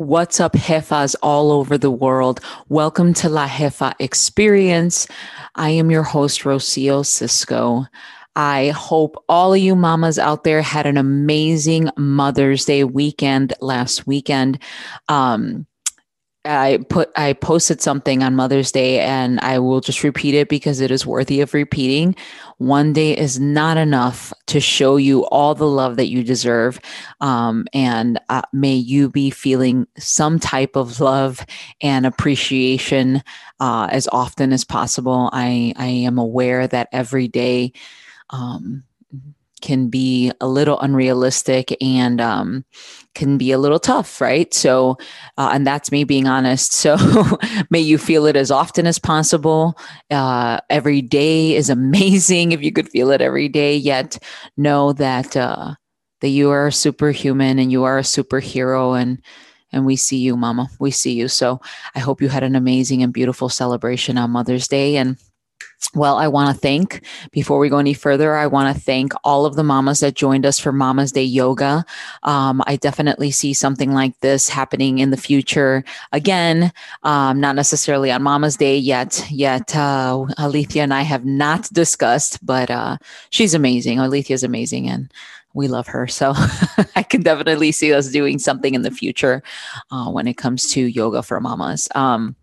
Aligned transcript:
What's 0.00 0.40
up, 0.40 0.54
Jefas 0.54 1.14
all 1.22 1.52
over 1.52 1.76
the 1.76 1.90
world? 1.90 2.40
Welcome 2.70 3.12
to 3.12 3.28
La 3.28 3.46
Jefa 3.46 3.92
Experience. 3.98 5.06
I 5.56 5.68
am 5.68 5.90
your 5.90 6.04
host, 6.04 6.44
Rocio 6.44 7.04
Sisco. 7.04 7.86
I 8.34 8.70
hope 8.70 9.22
all 9.28 9.52
of 9.52 9.60
you 9.60 9.76
mamas 9.76 10.18
out 10.18 10.42
there 10.42 10.62
had 10.62 10.86
an 10.86 10.96
amazing 10.96 11.90
Mother's 11.98 12.64
Day 12.64 12.82
weekend 12.82 13.52
last 13.60 14.06
weekend. 14.06 14.58
Um, 15.10 15.66
I 16.46 16.78
put 16.88 17.10
I 17.16 17.34
posted 17.34 17.82
something 17.82 18.22
on 18.22 18.34
Mother's 18.34 18.72
Day 18.72 19.00
and 19.00 19.38
I 19.40 19.58
will 19.58 19.80
just 19.80 20.02
repeat 20.02 20.34
it 20.34 20.48
because 20.48 20.80
it 20.80 20.90
is 20.90 21.04
worthy 21.04 21.42
of 21.42 21.52
repeating. 21.52 22.16
One 22.56 22.94
day 22.94 23.14
is 23.16 23.38
not 23.38 23.76
enough 23.76 24.32
to 24.46 24.58
show 24.58 24.96
you 24.96 25.26
all 25.26 25.54
the 25.54 25.66
love 25.66 25.96
that 25.96 26.08
you 26.08 26.24
deserve. 26.24 26.80
Um, 27.20 27.66
and 27.74 28.18
uh, 28.30 28.42
may 28.54 28.74
you 28.74 29.10
be 29.10 29.28
feeling 29.28 29.86
some 29.98 30.38
type 30.38 30.76
of 30.76 30.98
love 30.98 31.44
and 31.82 32.06
appreciation 32.06 33.22
uh, 33.60 33.88
as 33.90 34.08
often 34.10 34.54
as 34.54 34.64
possible. 34.64 35.28
I, 35.34 35.74
I 35.76 35.88
am 35.88 36.16
aware 36.16 36.66
that 36.66 36.88
every 36.90 37.28
day 37.28 37.72
um, 38.30 38.84
can 39.60 39.88
be 39.88 40.32
a 40.40 40.46
little 40.48 40.78
unrealistic 40.80 41.76
and 41.80 42.20
um, 42.20 42.64
can 43.14 43.38
be 43.38 43.52
a 43.52 43.58
little 43.58 43.78
tough, 43.78 44.20
right? 44.20 44.52
So, 44.54 44.98
uh, 45.36 45.50
and 45.52 45.66
that's 45.66 45.92
me 45.92 46.04
being 46.04 46.26
honest. 46.26 46.72
So, 46.80 46.96
may 47.70 47.80
you 47.80 47.98
feel 47.98 48.26
it 48.26 48.36
as 48.36 48.50
often 48.50 48.86
as 48.86 48.98
possible. 48.98 49.78
Uh, 50.10 50.60
every 50.70 51.02
day 51.02 51.54
is 51.54 51.68
amazing 51.70 52.52
if 52.52 52.62
you 52.62 52.72
could 52.72 52.88
feel 52.88 53.10
it 53.10 53.20
every 53.20 53.48
day. 53.48 53.76
Yet, 53.76 54.18
know 54.56 54.92
that 54.94 55.36
uh, 55.36 55.74
that 56.20 56.28
you 56.28 56.50
are 56.50 56.68
a 56.68 56.72
superhuman 56.72 57.58
and 57.58 57.70
you 57.70 57.84
are 57.84 57.98
a 57.98 58.02
superhero, 58.02 59.00
and 59.00 59.20
and 59.72 59.84
we 59.84 59.96
see 59.96 60.18
you, 60.18 60.36
Mama. 60.36 60.68
We 60.80 60.90
see 60.90 61.12
you. 61.12 61.28
So, 61.28 61.60
I 61.94 61.98
hope 62.00 62.22
you 62.22 62.28
had 62.28 62.42
an 62.42 62.56
amazing 62.56 63.02
and 63.02 63.12
beautiful 63.12 63.48
celebration 63.48 64.16
on 64.18 64.30
Mother's 64.30 64.68
Day, 64.68 64.96
and 64.96 65.18
well, 65.94 66.18
I 66.18 66.28
want 66.28 66.54
to 66.54 66.60
thank, 66.60 67.04
before 67.32 67.58
we 67.58 67.68
go 67.68 67.78
any 67.78 67.94
further, 67.94 68.36
I 68.36 68.46
want 68.46 68.74
to 68.74 68.80
thank 68.80 69.12
all 69.24 69.44
of 69.44 69.56
the 69.56 69.64
mamas 69.64 70.00
that 70.00 70.14
joined 70.14 70.46
us 70.46 70.58
for 70.58 70.70
Mama's 70.70 71.10
Day 71.10 71.24
Yoga. 71.24 71.84
Um, 72.22 72.62
I 72.66 72.76
definitely 72.76 73.32
see 73.32 73.52
something 73.54 73.92
like 73.92 74.18
this 74.20 74.48
happening 74.48 74.98
in 75.00 75.10
the 75.10 75.16
future. 75.16 75.82
Again, 76.12 76.72
um, 77.02 77.40
not 77.40 77.56
necessarily 77.56 78.12
on 78.12 78.22
Mama's 78.22 78.56
Day 78.56 78.76
yet. 78.76 79.26
Yet, 79.30 79.74
uh, 79.74 80.26
Alethea 80.38 80.84
and 80.84 80.94
I 80.94 81.02
have 81.02 81.24
not 81.24 81.68
discussed, 81.72 82.44
but 82.44 82.70
uh, 82.70 82.98
she's 83.30 83.54
amazing. 83.54 83.98
Alethea 83.98 84.34
is 84.34 84.44
amazing, 84.44 84.88
and 84.88 85.12
we 85.54 85.66
love 85.66 85.88
her. 85.88 86.06
So 86.06 86.34
I 86.96 87.02
can 87.02 87.22
definitely 87.22 87.72
see 87.72 87.92
us 87.92 88.10
doing 88.10 88.38
something 88.38 88.74
in 88.74 88.82
the 88.82 88.90
future 88.90 89.42
uh, 89.90 90.10
when 90.10 90.28
it 90.28 90.34
comes 90.34 90.70
to 90.72 90.86
yoga 90.86 91.22
for 91.22 91.40
mamas. 91.40 91.88
Um, 91.94 92.36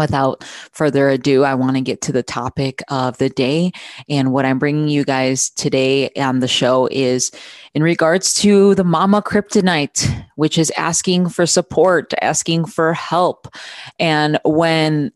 without 0.00 0.42
further 0.72 1.08
ado, 1.08 1.44
I 1.44 1.54
want 1.54 1.76
to 1.76 1.82
get 1.82 2.00
to 2.02 2.12
the 2.12 2.22
topic 2.22 2.82
of 2.88 3.18
the 3.18 3.28
day. 3.28 3.72
And 4.08 4.32
what 4.32 4.44
I'm 4.44 4.58
bringing 4.58 4.88
you 4.88 5.04
guys 5.04 5.50
today 5.50 6.10
on 6.16 6.40
the 6.40 6.48
show 6.48 6.88
is 6.90 7.30
in 7.74 7.82
regards 7.82 8.34
to 8.34 8.74
the 8.74 8.84
mama 8.84 9.22
kryptonite, 9.22 10.26
which 10.36 10.58
is 10.58 10.72
asking 10.76 11.28
for 11.28 11.46
support, 11.46 12.12
asking 12.20 12.64
for 12.64 12.92
help. 12.94 13.46
And 13.98 14.38
when 14.44 15.12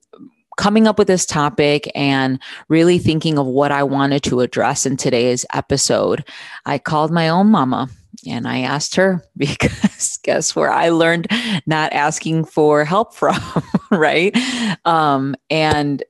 coming 0.56 0.86
up 0.86 0.98
with 0.98 1.08
this 1.08 1.26
topic 1.26 1.90
and 1.94 2.38
really 2.68 2.98
thinking 2.98 3.38
of 3.38 3.46
what 3.46 3.72
I 3.72 3.82
wanted 3.82 4.22
to 4.24 4.40
address 4.40 4.86
in 4.86 4.96
today's 4.96 5.44
episode, 5.52 6.24
I 6.64 6.78
called 6.78 7.10
my 7.10 7.28
own 7.28 7.48
mama 7.48 7.88
and 8.26 8.46
I 8.46 8.60
asked 8.60 8.94
her 8.96 9.22
because 9.36 10.18
guess 10.22 10.54
where 10.54 10.70
I 10.70 10.90
learned 10.90 11.28
not 11.66 11.92
asking 11.92 12.44
for 12.44 12.84
help 12.84 13.14
from, 13.14 13.36
right? 13.90 14.36
Um, 14.84 15.34
and 15.50 16.02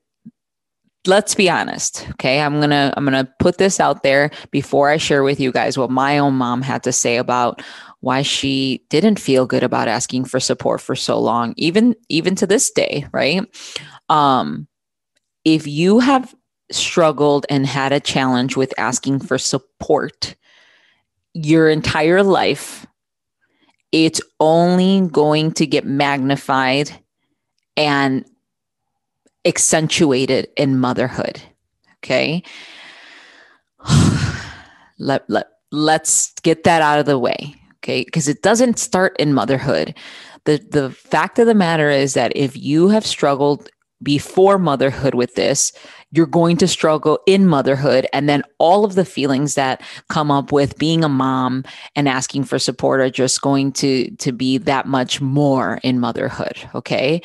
let's 1.07 1.35
be 1.35 1.49
honest 1.49 2.07
okay 2.11 2.41
i'm 2.41 2.59
gonna 2.59 2.93
i'm 2.97 3.05
gonna 3.05 3.31
put 3.39 3.57
this 3.57 3.79
out 3.79 4.03
there 4.03 4.31
before 4.51 4.89
i 4.89 4.97
share 4.97 5.23
with 5.23 5.39
you 5.39 5.51
guys 5.51 5.77
what 5.77 5.89
my 5.89 6.17
own 6.17 6.33
mom 6.33 6.61
had 6.61 6.83
to 6.83 6.91
say 6.91 7.17
about 7.17 7.61
why 7.99 8.21
she 8.21 8.83
didn't 8.89 9.19
feel 9.19 9.45
good 9.45 9.63
about 9.63 9.87
asking 9.87 10.25
for 10.25 10.39
support 10.39 10.81
for 10.81 10.95
so 10.95 11.19
long 11.19 11.53
even 11.57 11.95
even 12.09 12.35
to 12.35 12.47
this 12.47 12.71
day 12.71 13.05
right 13.11 13.43
um 14.09 14.67
if 15.43 15.67
you 15.67 15.99
have 15.99 16.33
struggled 16.71 17.45
and 17.49 17.65
had 17.65 17.93
a 17.93 17.99
challenge 17.99 18.57
with 18.57 18.73
asking 18.79 19.19
for 19.19 19.37
support 19.37 20.35
your 21.35 21.69
entire 21.69 22.23
life, 22.23 22.87
it's 23.91 24.21
only 24.39 25.07
going 25.09 25.51
to 25.51 25.67
get 25.67 25.85
magnified 25.85 26.91
and 27.77 28.25
accentuated 29.43 30.47
in 30.55 30.79
motherhood. 30.79 31.41
Okay. 31.97 32.41
let, 34.97 35.29
let, 35.29 35.47
let's 35.71 36.33
get 36.41 36.63
that 36.63 36.81
out 36.81 36.99
of 36.99 37.05
the 37.05 37.19
way. 37.19 37.55
Okay. 37.83 38.03
Because 38.05 38.27
it 38.27 38.41
doesn't 38.41 38.79
start 38.79 39.15
in 39.19 39.33
motherhood. 39.33 39.93
The, 40.45 40.65
the 40.71 40.89
fact 40.91 41.37
of 41.37 41.47
the 41.47 41.53
matter 41.53 41.89
is 41.89 42.13
that 42.13 42.31
if 42.35 42.55
you 42.55 42.87
have 42.89 43.05
struggled 43.05 43.69
before 44.01 44.57
motherhood 44.57 45.15
with 45.15 45.35
this, 45.35 45.73
you're 46.15 46.25
going 46.25 46.57
to 46.57 46.67
struggle 46.67 47.19
in 47.25 47.47
motherhood. 47.47 48.07
And 48.13 48.29
then 48.29 48.43
all 48.57 48.85
of 48.85 48.95
the 48.95 49.05
feelings 49.05 49.55
that 49.55 49.81
come 50.09 50.31
up 50.31 50.51
with 50.51 50.77
being 50.77 51.03
a 51.03 51.09
mom 51.09 51.63
and 51.95 52.07
asking 52.07 52.45
for 52.45 52.57
support 52.57 53.01
are 53.01 53.09
just 53.09 53.41
going 53.41 53.71
to, 53.73 54.09
to 54.11 54.31
be 54.31 54.57
that 54.59 54.87
much 54.87 55.19
more 55.19 55.79
in 55.83 55.99
motherhood. 55.99 56.57
Okay. 56.73 57.21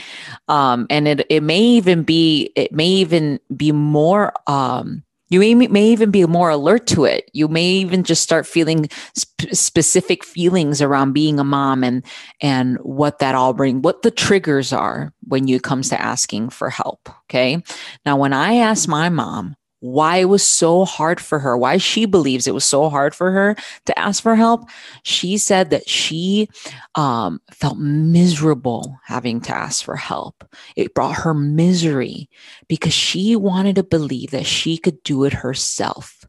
Um, 0.48 0.86
and 0.90 1.06
it, 1.06 1.26
it 1.30 1.42
may 1.42 1.60
even 1.60 2.02
be, 2.02 2.52
it 2.56 2.72
may 2.72 2.88
even 2.88 3.38
be 3.56 3.72
more, 3.72 4.32
um, 4.46 5.02
you 5.30 5.40
may, 5.40 5.54
may 5.54 5.86
even 5.86 6.10
be 6.10 6.26
more 6.26 6.50
alert 6.50 6.86
to 6.88 7.04
it. 7.04 7.30
You 7.32 7.48
may 7.48 7.66
even 7.66 8.04
just 8.04 8.22
start 8.22 8.46
feeling 8.46 8.88
sp- 9.16 9.52
specific 9.52 10.24
feelings 10.24 10.82
around 10.82 11.12
being 11.12 11.38
a 11.38 11.44
mom 11.44 11.82
and 11.84 12.04
and 12.40 12.76
what 12.78 13.20
that 13.20 13.34
all 13.34 13.54
bring, 13.54 13.80
what 13.80 14.02
the 14.02 14.10
triggers 14.10 14.72
are 14.72 15.12
when 15.26 15.48
you 15.48 15.60
comes 15.60 15.88
to 15.90 16.00
asking 16.00 16.50
for 16.50 16.68
help. 16.68 17.08
Okay. 17.24 17.62
Now, 18.04 18.16
when 18.16 18.32
I 18.32 18.56
asked 18.56 18.88
my 18.88 19.08
mom 19.08 19.56
why 19.80 20.18
it 20.18 20.26
was 20.26 20.46
so 20.46 20.84
hard 20.84 21.20
for 21.20 21.38
her, 21.38 21.56
why 21.56 21.78
she 21.78 22.04
believes 22.04 22.46
it 22.46 22.54
was 22.54 22.64
so 22.64 22.88
hard 22.88 23.14
for 23.14 23.30
her 23.32 23.56
to 23.86 23.98
ask 23.98 24.22
for 24.22 24.36
help. 24.36 24.68
She 25.02 25.38
said 25.38 25.70
that 25.70 25.88
she 25.88 26.48
um, 26.94 27.40
felt 27.50 27.78
miserable 27.78 28.98
having 29.06 29.40
to 29.42 29.54
ask 29.54 29.82
for 29.82 29.96
help. 29.96 30.44
It 30.76 30.94
brought 30.94 31.16
her 31.16 31.34
misery 31.34 32.28
because 32.68 32.92
she 32.92 33.34
wanted 33.36 33.76
to 33.76 33.82
believe 33.82 34.30
that 34.30 34.46
she 34.46 34.76
could 34.76 35.02
do 35.02 35.24
it 35.24 35.32
herself. 35.32 36.26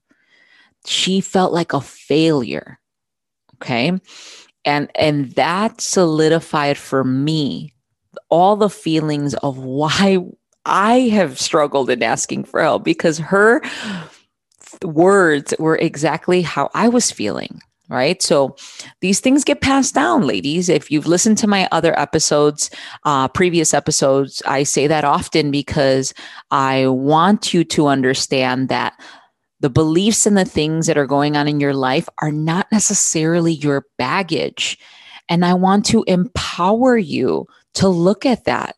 She 0.85 1.21
felt 1.21 1.53
like 1.53 1.73
a 1.73 1.81
failure. 1.81 2.79
Okay. 3.55 3.91
And, 4.63 4.89
and 4.95 5.31
that 5.31 5.81
solidified 5.81 6.77
for 6.77 7.03
me 7.03 7.73
all 8.29 8.55
the 8.55 8.69
feelings 8.69 9.33
of 9.35 9.57
why 9.63 10.19
I 10.65 10.99
have 11.09 11.39
struggled 11.39 11.89
in 11.89 12.03
asking 12.03 12.45
for 12.45 12.61
help 12.61 12.83
because 12.83 13.17
her 13.17 13.61
words 14.83 15.53
were 15.59 15.77
exactly 15.77 16.41
how 16.41 16.69
I 16.73 16.89
was 16.89 17.11
feeling. 17.11 17.61
Right. 17.89 18.21
So 18.21 18.55
these 19.01 19.19
things 19.19 19.43
get 19.43 19.59
passed 19.59 19.93
down, 19.93 20.25
ladies. 20.25 20.69
If 20.69 20.89
you've 20.89 21.07
listened 21.07 21.37
to 21.39 21.47
my 21.47 21.67
other 21.73 21.97
episodes, 21.99 22.69
uh, 23.03 23.27
previous 23.27 23.73
episodes, 23.73 24.41
I 24.45 24.63
say 24.63 24.87
that 24.87 25.03
often 25.03 25.51
because 25.51 26.13
I 26.51 26.87
want 26.87 27.53
you 27.53 27.65
to 27.65 27.87
understand 27.87 28.69
that 28.69 28.93
the 29.59 29.69
beliefs 29.69 30.25
and 30.25 30.37
the 30.37 30.45
things 30.45 30.87
that 30.87 30.97
are 30.97 31.05
going 31.05 31.35
on 31.35 31.49
in 31.49 31.59
your 31.59 31.73
life 31.73 32.07
are 32.21 32.31
not 32.31 32.71
necessarily 32.71 33.53
your 33.53 33.85
baggage. 33.97 34.77
And 35.27 35.43
I 35.43 35.53
want 35.53 35.85
to 35.87 36.05
empower 36.07 36.97
you 36.97 37.45
to 37.73 37.89
look 37.89 38.25
at 38.25 38.45
that 38.45 38.77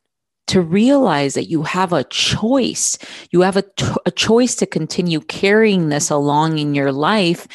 to 0.53 0.61
realize 0.61 1.33
that 1.33 1.49
you 1.49 1.63
have 1.63 1.91
a 1.91 2.03
choice. 2.03 2.95
You 3.31 3.41
have 3.41 3.57
a, 3.57 3.63
a 4.05 4.11
choice 4.11 4.53
to 4.57 4.67
continue 4.67 5.19
carrying 5.21 5.89
this 5.89 6.11
along 6.11 6.59
in 6.59 6.75
your 6.75 6.91
life 6.91 7.47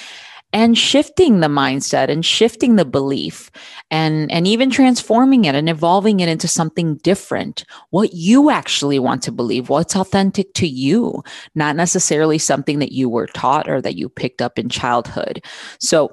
and 0.53 0.77
shifting 0.77 1.39
the 1.39 1.47
mindset 1.47 2.09
and 2.09 2.27
shifting 2.27 2.75
the 2.75 2.85
belief 2.85 3.53
and 3.89 4.29
and 4.33 4.49
even 4.49 4.69
transforming 4.69 5.45
it 5.45 5.55
and 5.55 5.69
evolving 5.69 6.19
it 6.19 6.29
into 6.29 6.49
something 6.49 6.97
different. 6.97 7.65
What 7.91 8.15
you 8.15 8.50
actually 8.50 8.99
want 8.99 9.23
to 9.23 9.31
believe 9.31 9.69
what's 9.69 9.94
authentic 9.94 10.53
to 10.55 10.67
you 10.67 11.23
not 11.55 11.77
necessarily 11.77 12.39
something 12.39 12.81
that 12.81 12.91
you 12.91 13.09
were 13.09 13.29
taught 13.29 13.69
or 13.69 13.81
that 13.81 13.94
you 13.94 14.09
picked 14.09 14.43
up 14.43 14.59
in 14.59 14.69
childhood. 14.69 15.44
So 15.79 16.12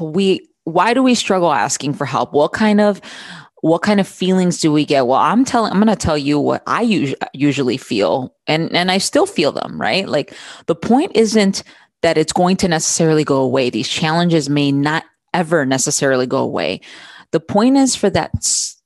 we 0.00 0.48
why 0.64 0.92
do 0.92 1.04
we 1.04 1.14
struggle 1.14 1.52
asking 1.52 1.94
for 1.94 2.04
help? 2.04 2.32
What 2.32 2.52
kind 2.52 2.80
of 2.80 3.00
what 3.62 3.82
kind 3.82 4.00
of 4.00 4.06
feelings 4.06 4.60
do 4.60 4.70
we 4.72 4.84
get? 4.84 5.06
Well, 5.06 5.18
I'm 5.18 5.44
telling, 5.44 5.72
I'm 5.72 5.80
going 5.80 5.88
to 5.88 5.96
tell 5.96 6.18
you 6.18 6.38
what 6.38 6.62
I 6.66 6.84
us- 6.84 7.14
usually 7.32 7.76
feel, 7.76 8.34
and 8.46 8.74
and 8.74 8.90
I 8.90 8.98
still 8.98 9.26
feel 9.26 9.52
them, 9.52 9.80
right? 9.80 10.08
Like 10.08 10.34
the 10.66 10.74
point 10.74 11.16
isn't 11.16 11.62
that 12.02 12.18
it's 12.18 12.32
going 12.32 12.56
to 12.58 12.68
necessarily 12.68 13.24
go 13.24 13.40
away. 13.40 13.70
These 13.70 13.88
challenges 13.88 14.48
may 14.48 14.70
not 14.70 15.04
ever 15.34 15.66
necessarily 15.66 16.26
go 16.26 16.38
away. 16.38 16.80
The 17.32 17.40
point 17.40 17.76
is 17.76 17.96
for 17.96 18.10
that 18.10 18.30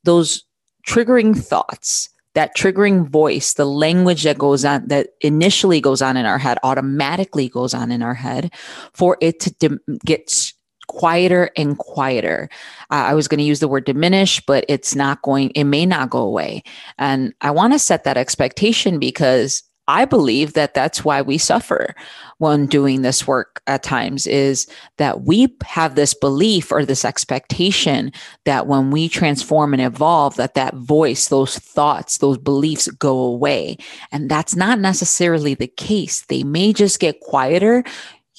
those 0.05 0.45
triggering 0.87 1.37
thoughts, 1.37 2.09
that 2.35 2.57
triggering 2.57 3.09
voice, 3.09 3.55
the 3.55 3.67
language 3.67 4.23
that 4.23 4.39
goes 4.39 4.65
on, 4.65 4.87
that 4.89 5.09
initially 5.21 5.81
goes 5.81 6.01
on 6.01 6.17
in 6.17 6.27
our 6.27 6.39
head, 6.39 6.59
automatically 6.63 7.49
goes 7.49 7.75
on 7.75 7.91
in 7.91 8.03
our 8.03 8.15
head, 8.15 8.53
for 8.93 9.19
it 9.21 9.41
to 9.41 9.51
dim- 9.55 9.81
get 10.05 10.53
quieter 10.91 11.51
and 11.57 11.79
quieter. 11.79 12.49
Uh, 12.91 13.07
I 13.07 13.15
was 13.15 13.29
going 13.29 13.39
to 13.39 13.45
use 13.45 13.61
the 13.61 13.69
word 13.69 13.85
diminish, 13.85 14.41
but 14.41 14.65
it's 14.69 14.97
not 14.97 15.23
going, 15.23 15.51
it 15.51 15.65
may 15.65 15.87
not 15.87 16.11
go 16.11 16.19
away. 16.19 16.65
And 16.99 17.33
I 17.41 17.53
want 17.53 17.73
to 17.73 17.79
set 17.79 18.03
that 18.05 18.17
expectation 18.17 18.99
because 18.99 19.63
I 19.87 20.05
believe 20.05 20.53
that 20.53 20.75
that's 20.75 21.05
why 21.05 21.23
we 21.23 21.37
suffer 21.39 21.95
when 22.39 22.67
doing 22.67 23.03
this 23.03 23.27
work 23.27 23.61
at 23.67 23.83
times 23.83 24.27
is 24.27 24.69
that 24.99 25.23
we 25.23 25.57
have 25.65 25.95
this 25.95 26.15
belief 26.15 26.71
or 26.71 26.85
this 26.85 27.05
expectation 27.05 28.13
that 28.45 28.67
when 28.67 28.91
we 28.91 29.09
transform 29.09 29.73
and 29.73 29.83
evolve 29.83 30.37
that 30.37 30.55
that 30.55 30.75
voice 30.75 31.29
those 31.29 31.59
thoughts 31.59 32.19
those 32.19 32.39
beliefs 32.39 32.87
go 32.99 33.19
away 33.19 33.77
and 34.13 34.31
that's 34.31 34.55
not 34.55 34.79
necessarily 34.79 35.55
the 35.55 35.67
case 35.67 36.23
they 36.27 36.45
may 36.45 36.73
just 36.73 37.01
get 37.01 37.21
quieter 37.21 37.83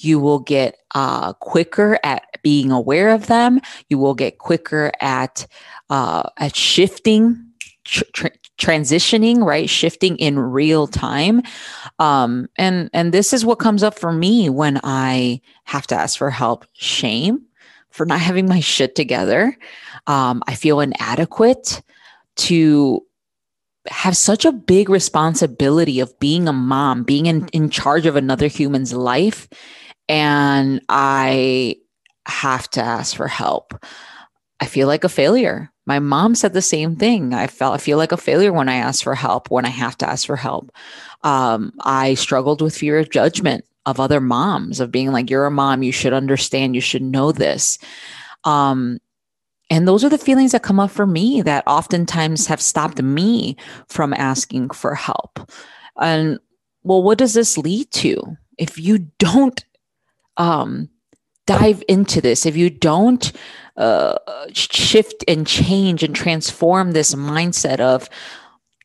you 0.04 0.18
will 0.20 0.38
get 0.38 0.78
uh, 0.94 1.32
quicker 1.34 1.98
at 2.02 2.24
being 2.42 2.70
aware 2.70 3.10
of 3.10 3.26
them. 3.26 3.60
You 3.88 3.98
will 3.98 4.14
get 4.14 4.38
quicker 4.38 4.92
at 5.00 5.46
uh, 5.90 6.28
at 6.38 6.56
shifting 6.56 7.52
tr- 7.84 8.26
transitioning 8.58 9.44
right? 9.44 9.68
Shifting 9.68 10.16
in 10.18 10.38
real 10.38 10.86
time. 10.86 11.42
Um 11.98 12.48
and 12.56 12.90
and 12.92 13.12
this 13.12 13.32
is 13.32 13.44
what 13.44 13.58
comes 13.58 13.82
up 13.82 13.98
for 13.98 14.12
me 14.12 14.48
when 14.48 14.80
i 14.84 15.40
have 15.64 15.86
to 15.88 15.96
ask 15.96 16.16
for 16.18 16.30
help. 16.30 16.64
Shame 16.74 17.42
for 17.90 18.06
not 18.06 18.20
having 18.28 18.48
my 18.48 18.60
shit 18.60 18.94
together. 18.94 19.56
Um 20.06 20.42
i 20.46 20.54
feel 20.54 20.80
inadequate 20.80 21.82
to 22.36 23.04
have 23.88 24.16
such 24.16 24.44
a 24.44 24.52
big 24.52 24.88
responsibility 24.88 25.98
of 25.98 26.16
being 26.20 26.46
a 26.46 26.52
mom 26.52 27.02
being 27.02 27.26
in, 27.26 27.48
in 27.48 27.68
charge 27.68 28.06
of 28.06 28.14
another 28.14 28.46
human's 28.46 28.92
life 28.92 29.48
and 30.08 30.80
i 30.88 31.76
have 32.26 32.68
to 32.70 32.80
ask 32.80 33.16
for 33.16 33.28
help 33.28 33.74
i 34.60 34.66
feel 34.66 34.86
like 34.86 35.04
a 35.04 35.08
failure 35.08 35.72
my 35.86 35.98
mom 35.98 36.34
said 36.34 36.52
the 36.52 36.62
same 36.62 36.96
thing. 36.96 37.34
I 37.34 37.46
felt 37.46 37.74
I 37.74 37.78
feel 37.78 37.98
like 37.98 38.12
a 38.12 38.16
failure 38.16 38.52
when 38.52 38.68
I 38.68 38.76
ask 38.76 39.02
for 39.02 39.14
help, 39.14 39.50
when 39.50 39.64
I 39.64 39.70
have 39.70 39.98
to 39.98 40.08
ask 40.08 40.26
for 40.26 40.36
help. 40.36 40.70
Um, 41.24 41.72
I 41.80 42.14
struggled 42.14 42.62
with 42.62 42.76
fear 42.76 42.98
of 42.98 43.10
judgment 43.10 43.64
of 43.84 43.98
other 43.98 44.20
moms, 44.20 44.78
of 44.78 44.92
being 44.92 45.10
like, 45.10 45.28
"You're 45.28 45.46
a 45.46 45.50
mom, 45.50 45.82
you 45.82 45.90
should 45.90 46.12
understand, 46.12 46.76
you 46.76 46.80
should 46.80 47.02
know 47.02 47.32
this." 47.32 47.78
Um, 48.44 48.98
and 49.70 49.88
those 49.88 50.04
are 50.04 50.08
the 50.08 50.18
feelings 50.18 50.52
that 50.52 50.62
come 50.62 50.78
up 50.78 50.90
for 50.90 51.06
me 51.06 51.42
that 51.42 51.64
oftentimes 51.66 52.46
have 52.46 52.60
stopped 52.60 53.02
me 53.02 53.56
from 53.88 54.12
asking 54.14 54.70
for 54.70 54.94
help. 54.94 55.50
And 56.00 56.38
well, 56.84 57.02
what 57.02 57.18
does 57.18 57.34
this 57.34 57.58
lead 57.58 57.90
to 57.92 58.36
if 58.58 58.78
you 58.78 58.98
don't 59.18 59.64
um, 60.36 60.88
dive 61.46 61.82
into 61.88 62.20
this? 62.20 62.46
If 62.46 62.56
you 62.56 62.70
don't 62.70 63.32
uh, 63.76 64.18
shift 64.52 65.24
and 65.28 65.46
change 65.46 66.02
and 66.02 66.14
transform 66.14 66.92
this 66.92 67.14
mindset 67.14 67.80
of 67.80 68.08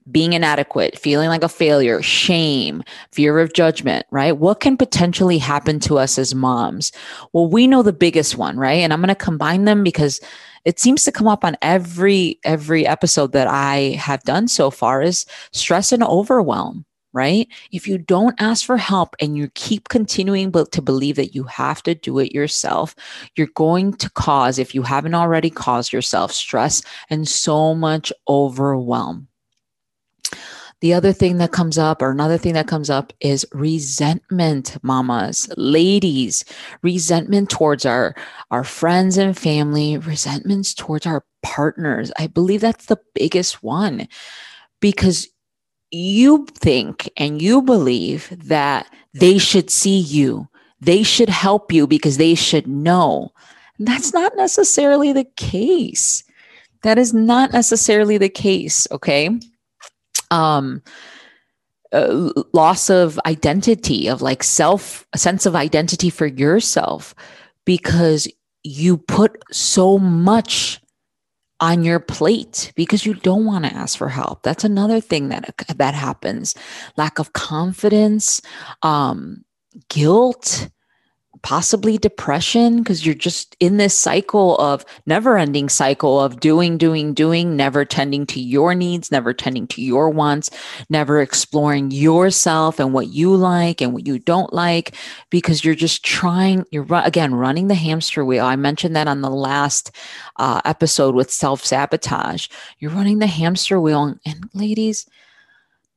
being 0.09 0.33
inadequate, 0.33 0.97
feeling 0.97 1.29
like 1.29 1.44
a 1.44 1.49
failure, 1.49 2.01
shame, 2.01 2.83
fear 3.11 3.39
of 3.39 3.53
judgment, 3.53 4.05
right? 4.09 4.38
What 4.38 4.61
can 4.61 4.77
potentially 4.77 5.38
happen 5.38 5.79
to 5.81 5.97
us 5.97 6.17
as 6.17 6.33
moms? 6.33 6.91
Well, 7.33 7.50
we 7.50 7.67
know 7.67 7.83
the 7.83 7.93
biggest 7.93 8.38
one, 8.38 8.57
right? 8.57 8.79
And 8.79 8.93
I'm 8.93 9.01
going 9.01 9.09
to 9.09 9.15
combine 9.15 9.65
them 9.65 9.83
because 9.83 10.21
it 10.63 10.79
seems 10.79 11.03
to 11.03 11.11
come 11.11 11.27
up 11.27 11.43
on 11.45 11.57
every 11.61 12.39
every 12.43 12.85
episode 12.85 13.31
that 13.33 13.47
I 13.47 13.95
have 14.00 14.23
done 14.23 14.47
so 14.47 14.69
far 14.69 15.01
is 15.01 15.25
stress 15.51 15.91
and 15.91 16.03
overwhelm 16.03 16.85
right? 17.17 17.47
If 17.71 17.87
you 17.87 17.97
don't 17.97 18.39
ask 18.39 18.63
for 18.63 18.77
help 18.77 19.15
and 19.19 19.35
you 19.35 19.49
keep 19.55 19.89
continuing 19.89 20.51
to 20.51 20.81
believe 20.83 21.15
that 21.15 21.33
you 21.33 21.45
have 21.45 21.81
to 21.83 21.95
do 21.95 22.19
it 22.19 22.31
yourself, 22.31 22.93
you're 23.35 23.47
going 23.55 23.93
to 23.93 24.09
cause, 24.11 24.59
if 24.59 24.75
you 24.75 24.83
haven't 24.83 25.15
already 25.15 25.49
caused 25.49 25.91
yourself 25.91 26.31
stress 26.31 26.83
and 27.09 27.27
so 27.27 27.73
much 27.73 28.13
overwhelm. 28.29 29.27
The 30.81 30.93
other 30.93 31.11
thing 31.11 31.37
that 31.37 31.51
comes 31.51 31.79
up, 31.79 32.03
or 32.03 32.11
another 32.11 32.37
thing 32.37 32.53
that 32.53 32.67
comes 32.67 32.91
up, 32.91 33.11
is 33.19 33.47
resentment, 33.51 34.77
mamas, 34.83 35.49
ladies, 35.57 36.45
resentment 36.83 37.49
towards 37.49 37.83
our, 37.83 38.15
our 38.51 38.63
friends 38.63 39.17
and 39.17 39.35
family, 39.35 39.97
resentments 39.97 40.75
towards 40.75 41.07
our 41.07 41.25
partners. 41.41 42.11
I 42.19 42.27
believe 42.27 42.61
that's 42.61 42.85
the 42.85 42.99
biggest 43.15 43.63
one 43.63 44.07
because 44.79 45.27
you 45.92 46.45
think 46.56 47.10
and 47.18 47.42
you 47.42 47.62
believe 47.62 48.30
that 48.48 48.92
they 49.13 49.38
should 49.38 49.69
see 49.69 50.00
you, 50.00 50.48
they 50.80 51.04
should 51.04 51.30
help 51.30 51.72
you 51.72 51.88
because 51.88 52.18
they 52.18 52.36
should 52.36 52.68
know. 52.68 53.31
That's 53.80 54.13
not 54.13 54.36
necessarily 54.36 55.13
the 55.13 55.25
case. 55.36 56.24
That 56.84 56.98
is 56.98 57.13
not 57.13 57.54
necessarily 57.54 58.18
the 58.18 58.30
case, 58.30 58.88
okay? 58.92 59.30
Um, 60.30 60.81
uh, 61.92 62.31
loss 62.54 62.89
of 62.89 63.19
identity, 63.25 64.07
of 64.07 64.22
like 64.22 64.44
self, 64.44 65.07
a 65.13 65.18
sense 65.18 65.45
of 65.45 65.56
identity 65.56 66.10
for 66.10 66.25
yourself, 66.25 67.16
because 67.66 68.28
you 68.63 68.98
put 68.98 69.42
so 69.51 69.98
much 69.98 70.81
on 71.59 71.83
your 71.83 72.00
plate 72.00 72.71
because 72.75 73.06
you 73.06 73.15
don't 73.15 73.45
want 73.45 73.65
to 73.65 73.74
ask 73.74 73.98
for 73.98 74.09
help. 74.09 74.44
That's 74.44 74.63
another 74.63 75.01
thing 75.01 75.30
that 75.30 75.56
that 75.75 75.94
happens. 75.94 76.56
Lack 76.98 77.19
of 77.19 77.33
confidence, 77.33 78.42
um, 78.83 79.44
guilt, 79.89 80.69
possibly 81.47 81.97
depression 81.97 82.79
because 82.79 83.05
you're 83.05 83.15
just 83.15 83.55
in 83.61 83.77
this 83.77 83.97
cycle 83.97 84.57
of 84.57 84.83
never 85.05 85.38
ending 85.38 85.69
cycle 85.69 86.19
of 86.19 86.41
doing 86.41 86.77
doing 86.77 87.13
doing 87.13 87.55
never 87.55 87.86
tending 87.86 88.25
to 88.25 88.41
your 88.41 88.75
needs 88.75 89.13
never 89.13 89.31
tending 89.31 89.65
to 89.65 89.81
your 89.81 90.10
wants 90.10 90.50
never 90.89 91.22
exploring 91.22 91.89
yourself 91.89 92.81
and 92.81 92.91
what 92.91 93.07
you 93.07 93.33
like 93.33 93.79
and 93.79 93.93
what 93.93 94.05
you 94.05 94.19
don't 94.19 94.51
like 94.51 94.93
because 95.29 95.63
you're 95.63 95.74
just 95.74 96.03
trying 96.03 96.65
you're 96.69 96.86
again 97.05 97.33
running 97.33 97.69
the 97.69 97.75
hamster 97.75 98.25
wheel. 98.25 98.43
I 98.43 98.57
mentioned 98.57 98.98
that 98.98 99.07
on 99.07 99.22
the 99.22 99.29
last 99.29 99.95
uh, 100.36 100.60
episode 100.65 101.15
with 101.15 101.31
self-sabotage. 101.31 102.50
You're 102.79 102.91
running 102.91 103.19
the 103.19 103.27
hamster 103.27 103.79
wheel 103.79 104.15
and 104.25 104.50
ladies 104.53 105.07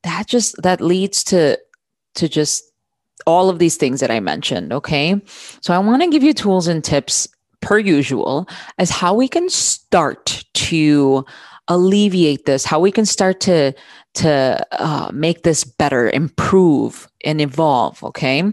that 0.03 0.27
just 0.27 0.55
that 0.61 0.79
leads 0.79 1.25
to 1.25 1.59
to 2.15 2.29
just 2.29 2.70
all 3.25 3.49
of 3.49 3.59
these 3.59 3.77
things 3.77 3.99
that 3.99 4.11
I 4.11 4.19
mentioned. 4.19 4.73
Okay. 4.73 5.21
So 5.61 5.73
I 5.73 5.79
want 5.79 6.01
to 6.01 6.09
give 6.09 6.23
you 6.23 6.33
tools 6.33 6.67
and 6.67 6.83
tips 6.83 7.27
per 7.61 7.77
usual 7.77 8.47
as 8.77 8.89
how 8.89 9.13
we 9.13 9.27
can 9.27 9.49
start 9.49 10.43
to 10.53 11.25
alleviate 11.67 12.45
this, 12.45 12.65
how 12.65 12.79
we 12.79 12.91
can 12.91 13.05
start 13.05 13.39
to 13.41 13.73
to 14.13 14.67
uh, 14.73 15.09
make 15.13 15.43
this 15.43 15.63
better, 15.63 16.09
improve, 16.09 17.07
and 17.23 17.39
evolve. 17.39 18.03
Okay, 18.03 18.43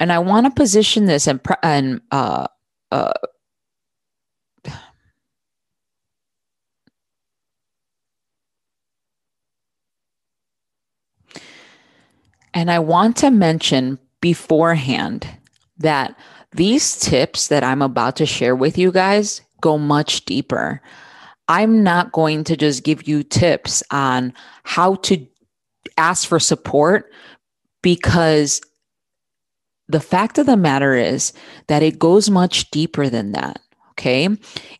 and 0.00 0.12
I 0.12 0.18
want 0.18 0.46
to 0.46 0.50
position 0.50 1.06
this 1.06 1.26
and 1.26 1.40
and 1.62 2.00
uh, 2.10 2.46
uh, 2.92 3.12
And 12.56 12.70
I 12.70 12.78
want 12.78 13.18
to 13.18 13.30
mention 13.30 13.98
beforehand 14.22 15.28
that 15.76 16.18
these 16.52 16.98
tips 16.98 17.48
that 17.48 17.62
I'm 17.62 17.82
about 17.82 18.16
to 18.16 18.24
share 18.24 18.56
with 18.56 18.78
you 18.78 18.90
guys 18.90 19.42
go 19.60 19.76
much 19.76 20.24
deeper. 20.24 20.80
I'm 21.48 21.82
not 21.82 22.12
going 22.12 22.44
to 22.44 22.56
just 22.56 22.82
give 22.82 23.06
you 23.06 23.22
tips 23.22 23.82
on 23.90 24.32
how 24.62 24.94
to 24.94 25.26
ask 25.98 26.26
for 26.26 26.40
support 26.40 27.12
because 27.82 28.62
the 29.88 30.00
fact 30.00 30.38
of 30.38 30.46
the 30.46 30.56
matter 30.56 30.94
is 30.94 31.34
that 31.66 31.82
it 31.82 31.98
goes 31.98 32.30
much 32.30 32.70
deeper 32.70 33.10
than 33.10 33.32
that. 33.32 33.60
Okay. 33.98 34.28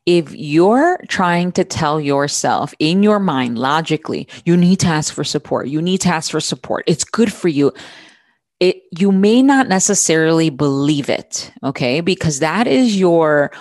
If 0.04 0.34
you're 0.34 0.98
trying 1.08 1.52
to 1.52 1.64
tell 1.64 1.98
yourself 2.00 2.74
in 2.78 3.02
your 3.02 3.18
mind 3.18 3.58
logically, 3.58 4.28
you 4.44 4.58
need 4.58 4.80
to 4.80 4.88
ask 4.88 5.12
for 5.14 5.24
support, 5.24 5.68
you 5.68 5.80
need 5.80 6.02
to 6.02 6.08
ask 6.08 6.30
for 6.30 6.40
support, 6.40 6.84
it's 6.86 7.02
good 7.02 7.32
for 7.32 7.48
you. 7.48 7.72
It, 8.60 8.82
you 8.98 9.12
may 9.12 9.42
not 9.42 9.68
necessarily 9.68 10.48
believe 10.48 11.10
it 11.10 11.52
okay 11.62 12.00
because 12.00 12.38
that 12.38 12.66
is 12.66 12.98
your 12.98 13.52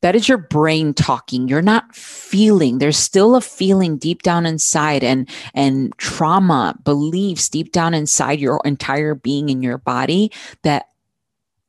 that 0.00 0.16
is 0.16 0.30
your 0.30 0.38
brain 0.38 0.94
talking 0.94 1.46
you're 1.46 1.60
not 1.60 1.94
feeling 1.94 2.78
there's 2.78 2.96
still 2.96 3.36
a 3.36 3.42
feeling 3.42 3.98
deep 3.98 4.22
down 4.22 4.46
inside 4.46 5.04
and 5.04 5.28
and 5.52 5.92
trauma 5.98 6.74
beliefs 6.84 7.50
deep 7.50 7.70
down 7.70 7.92
inside 7.92 8.40
your 8.40 8.62
entire 8.64 9.14
being 9.14 9.50
in 9.50 9.62
your 9.62 9.76
body 9.76 10.32
that 10.62 10.86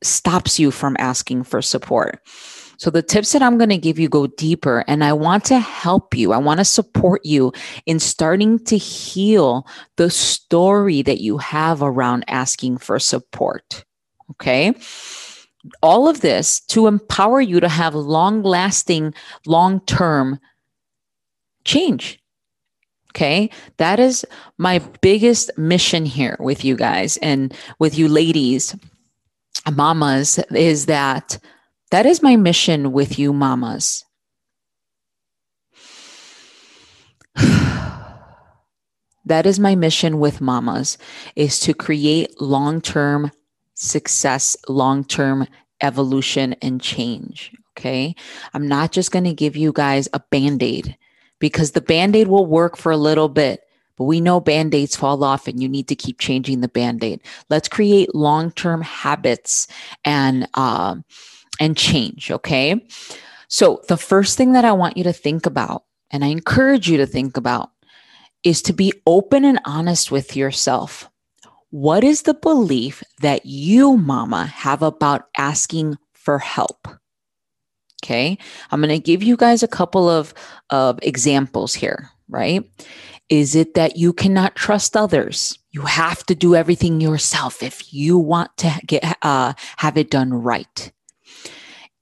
stops 0.02 0.58
you 0.58 0.70
from 0.70 0.96
asking 0.98 1.44
for 1.44 1.60
support 1.60 2.20
So, 2.82 2.90
the 2.90 3.00
tips 3.00 3.30
that 3.30 3.42
I'm 3.42 3.58
going 3.58 3.70
to 3.70 3.78
give 3.78 4.00
you 4.00 4.08
go 4.08 4.26
deeper, 4.26 4.82
and 4.88 5.04
I 5.04 5.12
want 5.12 5.44
to 5.44 5.60
help 5.60 6.16
you. 6.16 6.32
I 6.32 6.38
want 6.38 6.58
to 6.58 6.64
support 6.64 7.24
you 7.24 7.52
in 7.86 8.00
starting 8.00 8.58
to 8.64 8.76
heal 8.76 9.68
the 9.98 10.10
story 10.10 11.00
that 11.02 11.20
you 11.20 11.38
have 11.38 11.80
around 11.80 12.24
asking 12.26 12.78
for 12.78 12.98
support. 12.98 13.84
Okay. 14.32 14.74
All 15.80 16.08
of 16.08 16.22
this 16.22 16.58
to 16.70 16.88
empower 16.88 17.40
you 17.40 17.60
to 17.60 17.68
have 17.68 17.94
long 17.94 18.42
lasting, 18.42 19.14
long 19.46 19.78
term 19.86 20.40
change. 21.64 22.20
Okay. 23.10 23.48
That 23.76 24.00
is 24.00 24.26
my 24.58 24.80
biggest 25.02 25.56
mission 25.56 26.04
here 26.04 26.36
with 26.40 26.64
you 26.64 26.74
guys 26.74 27.16
and 27.18 27.54
with 27.78 27.96
you 27.96 28.08
ladies, 28.08 28.74
mamas, 29.70 30.40
is 30.50 30.86
that 30.86 31.38
that 31.92 32.06
is 32.06 32.22
my 32.22 32.36
mission 32.36 32.90
with 32.90 33.18
you, 33.18 33.34
mamas. 33.34 34.06
that 39.26 39.44
is 39.44 39.60
my 39.60 39.74
mission 39.74 40.18
with 40.18 40.40
mamas 40.40 40.96
is 41.36 41.60
to 41.60 41.74
create 41.74 42.40
long-term 42.40 43.30
success, 43.74 44.56
long-term 44.70 45.46
evolution 45.82 46.54
and 46.62 46.80
change. 46.80 47.52
Okay. 47.76 48.14
I'm 48.54 48.66
not 48.66 48.92
just 48.92 49.12
going 49.12 49.24
to 49.24 49.34
give 49.34 49.54
you 49.54 49.70
guys 49.70 50.08
a 50.14 50.20
band 50.30 50.62
aid 50.62 50.96
because 51.40 51.72
the 51.72 51.82
band 51.82 52.16
aid 52.16 52.28
will 52.28 52.46
work 52.46 52.78
for 52.78 52.90
a 52.90 52.96
little 52.96 53.28
bit, 53.28 53.64
but 53.98 54.04
we 54.04 54.18
know 54.18 54.40
band 54.40 54.74
aids 54.74 54.96
fall 54.96 55.22
off 55.22 55.46
and 55.46 55.60
you 55.60 55.68
need 55.68 55.88
to 55.88 55.94
keep 55.94 56.18
changing 56.18 56.62
the 56.62 56.68
band 56.68 57.04
aid. 57.04 57.20
Let's 57.50 57.68
create 57.68 58.14
long 58.14 58.50
term 58.50 58.80
habits 58.80 59.66
and, 60.06 60.48
uh, 60.54 60.96
and 61.60 61.76
change. 61.76 62.30
Okay. 62.30 62.84
So 63.48 63.82
the 63.88 63.96
first 63.96 64.36
thing 64.36 64.52
that 64.52 64.64
I 64.64 64.72
want 64.72 64.96
you 64.96 65.04
to 65.04 65.12
think 65.12 65.46
about, 65.46 65.84
and 66.10 66.24
I 66.24 66.28
encourage 66.28 66.88
you 66.88 66.96
to 66.98 67.06
think 67.06 67.36
about, 67.36 67.70
is 68.44 68.62
to 68.62 68.72
be 68.72 68.92
open 69.06 69.44
and 69.44 69.60
honest 69.64 70.10
with 70.10 70.36
yourself. 70.36 71.08
What 71.70 72.04
is 72.04 72.22
the 72.22 72.34
belief 72.34 73.02
that 73.20 73.46
you, 73.46 73.96
mama, 73.96 74.46
have 74.46 74.82
about 74.82 75.28
asking 75.36 75.96
for 76.12 76.38
help? 76.38 76.88
Okay. 78.04 78.36
I'm 78.70 78.80
going 78.80 78.90
to 78.90 78.98
give 78.98 79.22
you 79.22 79.36
guys 79.36 79.62
a 79.62 79.68
couple 79.68 80.08
of, 80.08 80.34
of 80.70 80.98
examples 81.02 81.72
here, 81.72 82.10
right? 82.28 82.64
Is 83.28 83.54
it 83.54 83.74
that 83.74 83.96
you 83.96 84.12
cannot 84.12 84.56
trust 84.56 84.96
others? 84.96 85.58
You 85.70 85.82
have 85.82 86.24
to 86.26 86.34
do 86.34 86.54
everything 86.54 87.00
yourself 87.00 87.62
if 87.62 87.94
you 87.94 88.18
want 88.18 88.54
to 88.58 88.72
get, 88.86 89.16
uh, 89.22 89.54
have 89.76 89.96
it 89.96 90.10
done 90.10 90.34
right. 90.34 90.92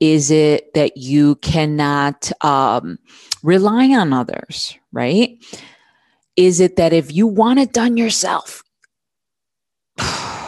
Is 0.00 0.30
it 0.30 0.74
that 0.74 0.96
you 0.96 1.36
cannot 1.36 2.32
um, 2.42 2.98
rely 3.42 3.88
on 3.90 4.12
others, 4.12 4.76
right? 4.92 5.38
Is 6.36 6.60
it 6.60 6.76
that 6.76 6.92
if 6.92 7.12
you 7.12 7.26
want 7.26 7.58
it 7.58 7.72
done 7.72 7.96
yourself, 7.96 8.64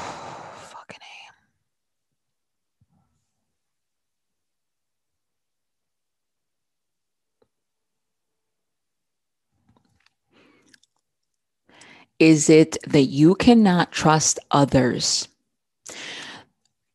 Is 12.23 12.49
it 12.49 12.76
that 12.87 13.06
you 13.06 13.35
cannot 13.35 13.90
trust 13.90 14.38
others? 14.52 15.26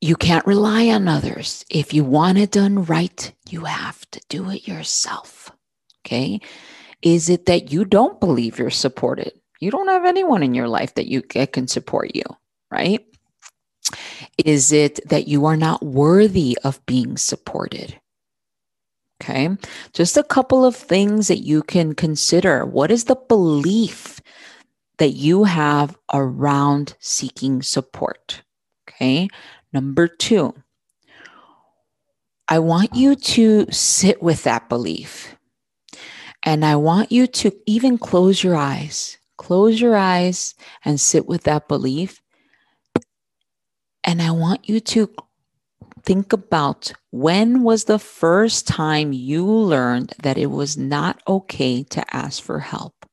You 0.02 0.16
can't 0.16 0.46
rely 0.46 0.88
on 0.90 1.08
others. 1.08 1.66
If 1.70 1.94
you 1.94 2.04
want 2.04 2.38
it 2.38 2.52
done 2.52 2.86
right, 2.86 3.34
you 3.50 3.66
have 3.66 4.10
to 4.12 4.22
do 4.30 4.50
it 4.50 4.68
yourself. 4.68 5.52
Okay. 6.06 6.40
Is 7.02 7.30
it 7.30 7.46
that 7.48 7.72
you 7.72 7.86
don't 7.86 8.20
believe 8.20 8.60
you're 8.60 8.70
supported? 8.70 9.34
You 9.60 9.72
don't 9.72 9.88
have 9.88 10.06
anyone 10.06 10.44
in 10.44 10.54
your 10.54 10.68
life 10.68 10.94
that 10.96 11.08
you 11.08 11.22
can 11.22 11.68
support 11.68 12.16
you, 12.16 12.24
right? 12.72 13.04
Is 14.46 14.72
it 14.72 15.00
that 15.10 15.28
you 15.28 15.46
are 15.46 15.58
not 15.58 15.84
worthy 15.84 16.58
of 16.64 16.86
being 16.86 17.18
supported? 17.18 18.00
Okay. 19.22 19.50
Just 19.94 20.16
a 20.16 20.24
couple 20.24 20.64
of 20.64 20.76
things 20.76 21.28
that 21.28 21.40
you 21.40 21.64
can 21.64 21.96
consider. 21.96 22.66
What 22.66 22.92
is 22.92 23.06
the 23.06 23.16
belief 23.16 24.22
that 24.98 25.10
you 25.10 25.44
have 25.44 25.98
around 26.14 26.96
seeking 27.00 27.62
support. 27.62 28.44
Okay. 28.90 29.30
Number 29.78 30.08
two, 30.08 30.56
I 32.48 32.58
want 32.58 32.96
you 32.96 33.14
to 33.14 33.72
sit 33.72 34.24
with 34.24 34.42
that 34.42 34.70
belief. 34.70 35.36
And 36.42 36.66
I 36.66 36.78
want 36.78 37.12
you 37.12 37.28
to 37.28 37.52
even 37.68 38.00
close 38.00 38.44
your 38.44 38.56
eyes, 38.56 39.20
close 39.38 39.80
your 39.80 39.96
eyes 39.96 40.56
and 40.84 41.00
sit 41.00 41.28
with 41.28 41.44
that 41.44 41.68
belief. 41.68 42.24
And 44.04 44.20
I 44.20 44.32
want 44.32 44.68
you 44.68 44.80
to 44.80 45.14
think 46.02 46.34
about 46.34 46.92
when 47.12 47.62
was 47.62 47.84
the 47.84 48.00
first 48.00 48.66
time 48.66 49.14
you 49.14 49.46
learned 49.46 50.16
that 50.24 50.40
it 50.40 50.48
was 50.48 50.76
not 50.76 51.22
okay 51.28 51.84
to 51.84 52.16
ask 52.16 52.42
for 52.42 52.62
help? 52.62 53.07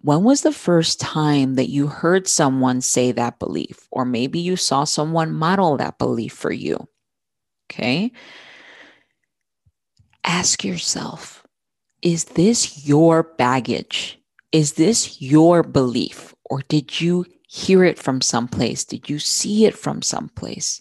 When 0.00 0.22
was 0.22 0.42
the 0.42 0.52
first 0.52 1.00
time 1.00 1.54
that 1.54 1.70
you 1.70 1.88
heard 1.88 2.28
someone 2.28 2.80
say 2.80 3.12
that 3.12 3.38
belief? 3.38 3.88
Or 3.90 4.04
maybe 4.04 4.38
you 4.38 4.56
saw 4.56 4.84
someone 4.84 5.32
model 5.32 5.76
that 5.76 5.98
belief 5.98 6.32
for 6.32 6.52
you. 6.52 6.88
Okay. 7.70 8.12
Ask 10.24 10.64
yourself 10.64 11.44
is 12.00 12.24
this 12.24 12.86
your 12.86 13.24
baggage? 13.24 14.20
Is 14.52 14.74
this 14.74 15.20
your 15.20 15.62
belief? 15.62 16.34
Or 16.44 16.62
did 16.68 17.00
you 17.00 17.26
hear 17.48 17.82
it 17.82 17.98
from 17.98 18.20
someplace? 18.20 18.84
Did 18.84 19.10
you 19.10 19.18
see 19.18 19.66
it 19.66 19.76
from 19.76 20.02
someplace? 20.02 20.80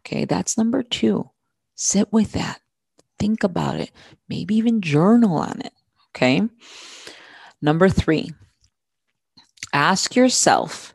Okay, 0.00 0.24
that's 0.24 0.58
number 0.58 0.82
two. 0.82 1.30
Sit 1.74 2.12
with 2.12 2.32
that. 2.32 2.60
Think 3.18 3.44
about 3.44 3.80
it. 3.80 3.92
Maybe 4.28 4.56
even 4.56 4.80
journal 4.80 5.38
on 5.38 5.60
it. 5.60 5.72
Okay. 6.10 6.42
Number 7.62 7.88
three, 7.88 8.32
ask 9.72 10.16
yourself 10.16 10.94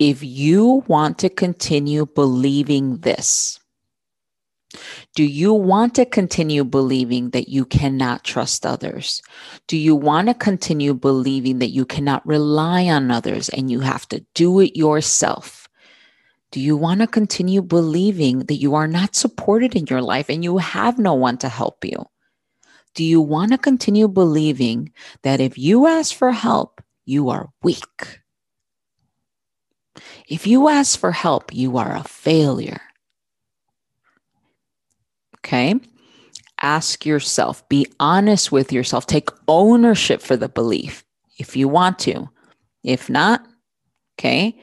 if 0.00 0.22
you 0.24 0.82
want 0.88 1.18
to 1.20 1.28
continue 1.28 2.06
believing 2.06 2.98
this. 2.98 3.60
Do 5.14 5.24
you 5.24 5.52
want 5.52 5.94
to 5.96 6.04
continue 6.04 6.64
believing 6.64 7.30
that 7.30 7.48
you 7.48 7.64
cannot 7.64 8.24
trust 8.24 8.66
others? 8.66 9.22
Do 9.68 9.76
you 9.76 9.94
want 9.94 10.28
to 10.28 10.34
continue 10.34 10.94
believing 10.94 11.58
that 11.60 11.70
you 11.70 11.84
cannot 11.84 12.26
rely 12.26 12.86
on 12.86 13.10
others 13.10 13.48
and 13.48 13.70
you 13.70 13.80
have 13.80 14.08
to 14.08 14.24
do 14.34 14.60
it 14.60 14.76
yourself? 14.76 15.68
Do 16.50 16.60
you 16.60 16.76
want 16.76 17.00
to 17.00 17.06
continue 17.06 17.62
believing 17.62 18.40
that 18.40 18.56
you 18.56 18.74
are 18.74 18.88
not 18.88 19.14
supported 19.14 19.76
in 19.76 19.86
your 19.86 20.02
life 20.02 20.28
and 20.28 20.42
you 20.42 20.58
have 20.58 20.98
no 20.98 21.14
one 21.14 21.38
to 21.38 21.48
help 21.48 21.84
you? 21.84 22.06
Do 22.94 23.04
you 23.04 23.20
want 23.20 23.52
to 23.52 23.58
continue 23.58 24.08
believing 24.08 24.92
that 25.22 25.40
if 25.40 25.56
you 25.56 25.86
ask 25.86 26.14
for 26.14 26.32
help, 26.32 26.80
you 27.04 27.28
are 27.30 27.48
weak. 27.62 28.20
If 30.28 30.46
you 30.46 30.68
ask 30.68 30.98
for 30.98 31.12
help, 31.12 31.52
you 31.52 31.76
are 31.76 31.96
a 31.96 32.04
failure. 32.04 32.80
Okay? 35.38 35.74
Ask 36.60 37.06
yourself, 37.06 37.66
be 37.68 37.86
honest 37.98 38.52
with 38.52 38.72
yourself, 38.72 39.06
take 39.06 39.30
ownership 39.48 40.20
for 40.20 40.36
the 40.36 40.48
belief 40.48 41.04
if 41.38 41.56
you 41.56 41.68
want 41.68 41.98
to. 42.00 42.28
If 42.84 43.08
not, 43.08 43.44
okay? 44.18 44.60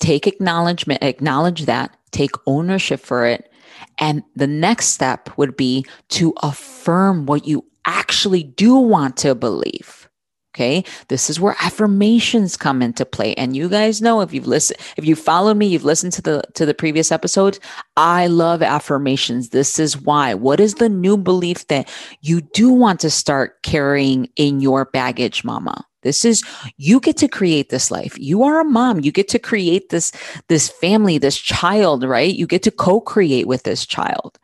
Take 0.00 0.26
acknowledgement, 0.26 1.02
acknowledge 1.02 1.66
that, 1.66 1.96
take 2.10 2.32
ownership 2.46 3.00
for 3.00 3.26
it. 3.26 3.51
And 3.98 4.22
the 4.34 4.46
next 4.46 4.86
step 4.88 5.30
would 5.36 5.56
be 5.56 5.84
to 6.10 6.34
affirm 6.42 7.26
what 7.26 7.46
you 7.46 7.64
actually 7.86 8.42
do 8.42 8.76
want 8.76 9.16
to 9.18 9.34
believe. 9.34 10.08
Okay. 10.54 10.84
This 11.08 11.30
is 11.30 11.40
where 11.40 11.56
affirmations 11.62 12.58
come 12.58 12.82
into 12.82 13.06
play. 13.06 13.32
And 13.34 13.56
you 13.56 13.70
guys 13.70 14.02
know 14.02 14.20
if 14.20 14.34
you've 14.34 14.46
listened, 14.46 14.78
if 14.98 15.06
you 15.06 15.16
followed 15.16 15.56
me, 15.56 15.66
you've 15.66 15.84
listened 15.84 16.12
to 16.14 16.22
the 16.22 16.42
to 16.54 16.66
the 16.66 16.74
previous 16.74 17.10
episodes. 17.10 17.58
I 17.96 18.26
love 18.26 18.60
affirmations. 18.62 19.48
This 19.48 19.78
is 19.78 19.96
why. 19.96 20.34
What 20.34 20.60
is 20.60 20.74
the 20.74 20.90
new 20.90 21.16
belief 21.16 21.66
that 21.68 21.90
you 22.20 22.42
do 22.42 22.70
want 22.70 23.00
to 23.00 23.08
start 23.08 23.62
carrying 23.62 24.28
in 24.36 24.60
your 24.60 24.84
baggage, 24.84 25.42
mama? 25.42 25.86
This 26.02 26.24
is 26.24 26.42
you 26.76 27.00
get 27.00 27.16
to 27.18 27.28
create 27.28 27.68
this 27.70 27.90
life. 27.90 28.18
You 28.18 28.42
are 28.42 28.60
a 28.60 28.64
mom. 28.64 29.00
You 29.00 29.12
get 29.12 29.28
to 29.28 29.38
create 29.38 29.88
this 29.88 30.12
this 30.48 30.68
family, 30.68 31.18
this 31.18 31.38
child, 31.38 32.04
right? 32.04 32.34
You 32.34 32.46
get 32.46 32.62
to 32.64 32.70
co-create 32.70 33.46
with 33.46 33.62
this 33.62 33.86
child. 33.86 34.38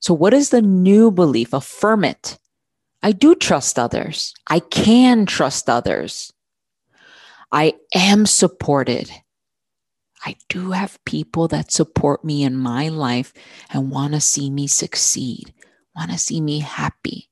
So 0.00 0.12
what 0.12 0.34
is 0.34 0.50
the 0.50 0.62
new 0.62 1.10
belief? 1.10 1.52
Affirm 1.52 2.04
it. 2.04 2.38
I 3.02 3.12
do 3.12 3.34
trust 3.34 3.78
others. 3.78 4.34
I 4.48 4.60
can 4.60 5.26
trust 5.26 5.68
others. 5.68 6.32
I 7.52 7.74
am 7.94 8.26
supported. 8.26 9.10
I 10.26 10.36
do 10.48 10.70
have 10.70 11.04
people 11.04 11.48
that 11.48 11.70
support 11.70 12.24
me 12.24 12.42
in 12.42 12.56
my 12.56 12.88
life 12.88 13.32
and 13.70 13.90
want 13.90 14.14
to 14.14 14.20
see 14.20 14.48
me 14.50 14.66
succeed, 14.66 15.52
want 15.94 16.10
to 16.10 16.18
see 16.18 16.40
me 16.40 16.60
happy. 16.60 17.28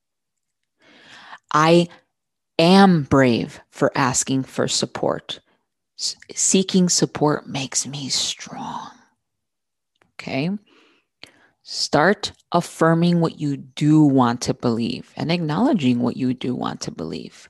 I 1.51 1.87
am 2.63 3.03
brave 3.03 3.59
for 3.69 3.91
asking 3.95 4.43
for 4.43 4.67
support. 4.67 5.39
S- 5.99 6.15
seeking 6.33 6.89
support 6.89 7.47
makes 7.47 7.85
me 7.85 8.09
strong. 8.09 8.89
Okay. 10.15 10.49
Start 11.63 12.31
affirming 12.51 13.19
what 13.21 13.39
you 13.39 13.57
do 13.57 14.03
want 14.03 14.41
to 14.41 14.53
believe 14.53 15.11
and 15.15 15.31
acknowledging 15.31 15.99
what 15.99 16.17
you 16.17 16.33
do 16.33 16.55
want 16.55 16.81
to 16.81 16.91
believe. 16.91 17.49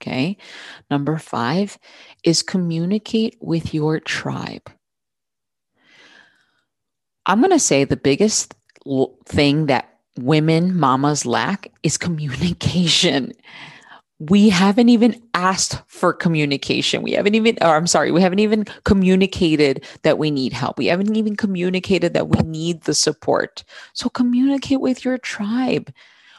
Okay. 0.00 0.36
Number 0.90 1.18
five 1.18 1.78
is 2.22 2.42
communicate 2.42 3.36
with 3.40 3.72
your 3.72 4.00
tribe. 4.00 4.70
I'm 7.26 7.40
going 7.40 7.52
to 7.52 7.58
say 7.58 7.84
the 7.84 7.96
biggest 7.96 8.54
thing 9.24 9.66
that 9.66 9.98
women, 10.18 10.78
mamas 10.78 11.24
lack 11.24 11.72
is 11.82 11.96
communication. 12.06 13.32
We 14.20 14.48
haven't 14.48 14.88
even 14.88 15.20
asked 15.34 15.82
for 15.86 16.12
communication. 16.12 17.02
We 17.02 17.12
haven't 17.12 17.34
even, 17.34 17.58
or 17.60 17.76
I'm 17.76 17.86
sorry, 17.86 18.12
we 18.12 18.22
haven't 18.22 18.38
even 18.38 18.64
communicated 18.84 19.84
that 20.02 20.18
we 20.18 20.30
need 20.30 20.52
help. 20.52 20.78
We 20.78 20.86
haven't 20.86 21.16
even 21.16 21.36
communicated 21.36 22.14
that 22.14 22.28
we 22.28 22.40
need 22.48 22.82
the 22.82 22.94
support. 22.94 23.64
So 23.92 24.08
communicate 24.08 24.80
with 24.80 25.04
your 25.04 25.18
tribe 25.18 25.92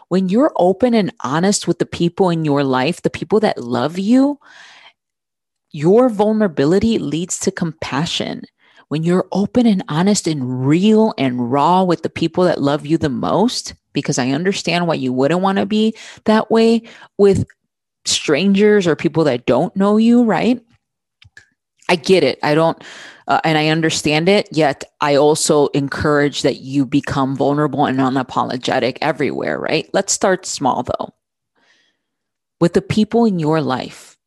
when 0.09 0.29
you're 0.29 0.53
open 0.57 0.93
and 0.93 1.13
honest 1.21 1.67
with 1.67 1.79
the 1.79 1.85
people 1.85 2.29
in 2.29 2.45
your 2.45 2.63
life, 2.63 3.01
the 3.01 3.09
people 3.09 3.39
that 3.41 3.57
love 3.57 3.97
you, 3.97 4.39
your 5.71 6.09
vulnerability 6.09 6.99
leads 6.99 7.39
to 7.39 7.51
compassion. 7.51 8.43
When 8.89 9.03
you're 9.03 9.27
open 9.31 9.65
and 9.65 9.83
honest 9.87 10.27
and 10.27 10.65
real 10.65 11.13
and 11.17 11.51
raw 11.51 11.83
with 11.83 12.03
the 12.03 12.09
people 12.09 12.43
that 12.43 12.61
love 12.61 12.85
you 12.85 12.97
the 12.97 13.09
most, 13.09 13.73
because 13.93 14.19
I 14.19 14.29
understand 14.29 14.87
why 14.87 14.93
you 14.93 15.11
wouldn't 15.11 15.41
want 15.41 15.57
to 15.57 15.65
be 15.65 15.95
that 16.25 16.51
way 16.51 16.83
with 17.17 17.45
strangers 18.05 18.87
or 18.87 18.95
people 18.95 19.23
that 19.25 19.45
don't 19.45 19.75
know 19.75 19.97
you, 19.97 20.23
right? 20.23 20.61
I 21.89 21.95
get 21.95 22.23
it. 22.23 22.39
I 22.41 22.55
don't 22.55 22.81
uh, 23.27 23.41
and 23.43 23.57
I 23.57 23.69
understand 23.69 24.29
it. 24.29 24.47
Yet 24.51 24.83
I 25.01 25.15
also 25.15 25.67
encourage 25.67 26.41
that 26.43 26.57
you 26.57 26.85
become 26.85 27.35
vulnerable 27.35 27.85
and 27.85 27.99
unapologetic 27.99 28.97
everywhere, 29.01 29.59
right? 29.59 29.89
Let's 29.93 30.13
start 30.13 30.45
small 30.45 30.83
though. 30.83 31.13
With 32.59 32.73
the 32.73 32.81
people 32.81 33.25
in 33.25 33.39
your 33.39 33.61
life, 33.61 34.17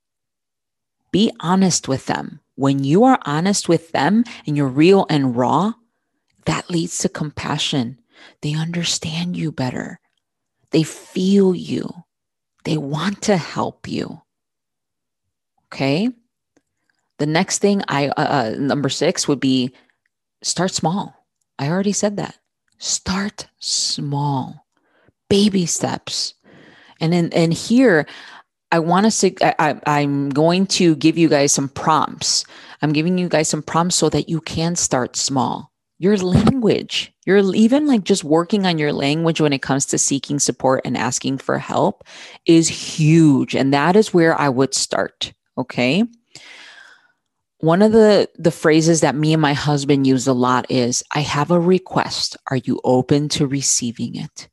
be 1.11 1.33
honest 1.41 1.89
with 1.89 2.07
them. 2.07 2.41
When 2.57 2.83
you 2.85 3.05
are 3.05 3.21
honest 3.23 3.69
with 3.69 3.93
them 3.93 4.25
and 4.47 4.57
you're 4.57 4.67
real 4.69 5.07
and 5.09 5.37
raw, 5.37 5.73
that 6.45 6.71
leads 6.71 6.99
to 6.99 7.09
compassion. 7.09 7.99
They 8.43 8.55
understand 8.55 9.37
you 9.37 9.53
better, 9.53 10.01
they 10.71 10.83
feel 10.83 11.55
you, 11.55 11.89
they 12.65 12.77
want 12.77 13.23
to 13.23 13.37
help 13.37 13.89
you. 13.89 14.23
Okay. 15.73 16.11
The 17.19 17.27
next 17.27 17.59
thing 17.59 17.83
I, 17.89 18.09
uh, 18.09 18.13
uh, 18.17 18.55
number 18.59 18.89
six 18.89 19.27
would 19.27 19.41
be 19.41 19.75
start 20.43 20.73
small. 20.73 21.27
I 21.59 21.69
already 21.69 21.93
said 21.93 22.17
that. 22.17 22.39
Start 22.79 23.49
small, 23.59 24.67
baby 25.29 25.67
steps. 25.67 26.35
And 27.01 27.13
then, 27.13 27.31
and 27.33 27.53
here, 27.53 28.07
I 28.71 28.79
want 28.79 29.11
to, 29.11 29.63
I, 29.63 29.81
I'm 29.87 30.29
going 30.31 30.67
to 30.67 30.95
give 30.97 31.19
you 31.19 31.29
guys 31.29 31.53
some 31.53 31.69
prompts. 31.69 32.45
I'm 32.83 32.93
giving 32.93 33.19
you 33.19 33.29
guys 33.29 33.49
some 33.49 33.63
prompts 33.63 33.97
so 33.97 34.09
that 34.11 34.29
you 34.29 34.41
can 34.41 34.77
start 34.77 35.17
small. 35.17 35.68
Your 35.99 36.17
language, 36.17 37.13
you're 37.27 37.55
even 37.55 37.87
like 37.87 38.05
just 38.05 38.23
working 38.23 38.67
on 38.67 38.79
your 38.79 38.93
language 38.93 39.41
when 39.41 39.53
it 39.53 39.63
comes 39.63 39.87
to 39.87 39.99
seeking 39.99 40.39
support 40.39 40.83
and 40.85 40.97
asking 40.97 41.39
for 41.39 41.59
help 41.59 42.05
is 42.47 42.69
huge. 42.69 43.57
And 43.57 43.75
that 43.75 43.97
is 43.97 44.15
where 44.15 44.39
I 44.41 44.49
would 44.49 44.75
start. 44.75 45.33
Okay 45.57 46.05
one 47.61 47.83
of 47.83 47.93
the 47.93 48.29
the 48.37 48.51
phrases 48.51 49.01
that 49.01 49.15
me 49.15 49.33
and 49.33 49.43
my 49.43 49.53
husband 49.53 50.07
use 50.07 50.27
a 50.27 50.33
lot 50.33 50.71
is 50.71 51.03
i 51.13 51.21
have 51.21 51.51
a 51.51 51.61
request 51.61 52.37
are 52.51 52.57
you 52.57 52.81
open 52.85 53.29
to 53.29 53.47
receiving 53.47 54.15
it 54.15 54.49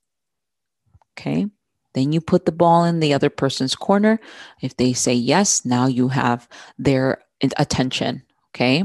okay 1.13 1.45
then 1.93 2.12
you 2.12 2.19
put 2.19 2.45
the 2.45 2.51
ball 2.51 2.84
in 2.84 2.99
the 2.99 3.13
other 3.13 3.29
person's 3.29 3.75
corner 3.75 4.19
if 4.62 4.75
they 4.77 4.93
say 4.93 5.13
yes 5.13 5.65
now 5.65 5.86
you 5.86 6.08
have 6.08 6.47
their 6.77 7.19
attention 7.58 8.23
okay 8.49 8.84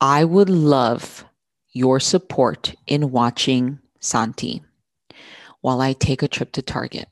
i 0.00 0.24
would 0.24 0.50
love 0.50 1.24
your 1.72 2.00
support 2.00 2.74
in 2.86 3.10
watching 3.10 3.78
santi 4.00 4.62
while 5.60 5.80
i 5.80 5.92
take 5.92 6.22
a 6.22 6.28
trip 6.28 6.52
to 6.52 6.62
target 6.62 7.08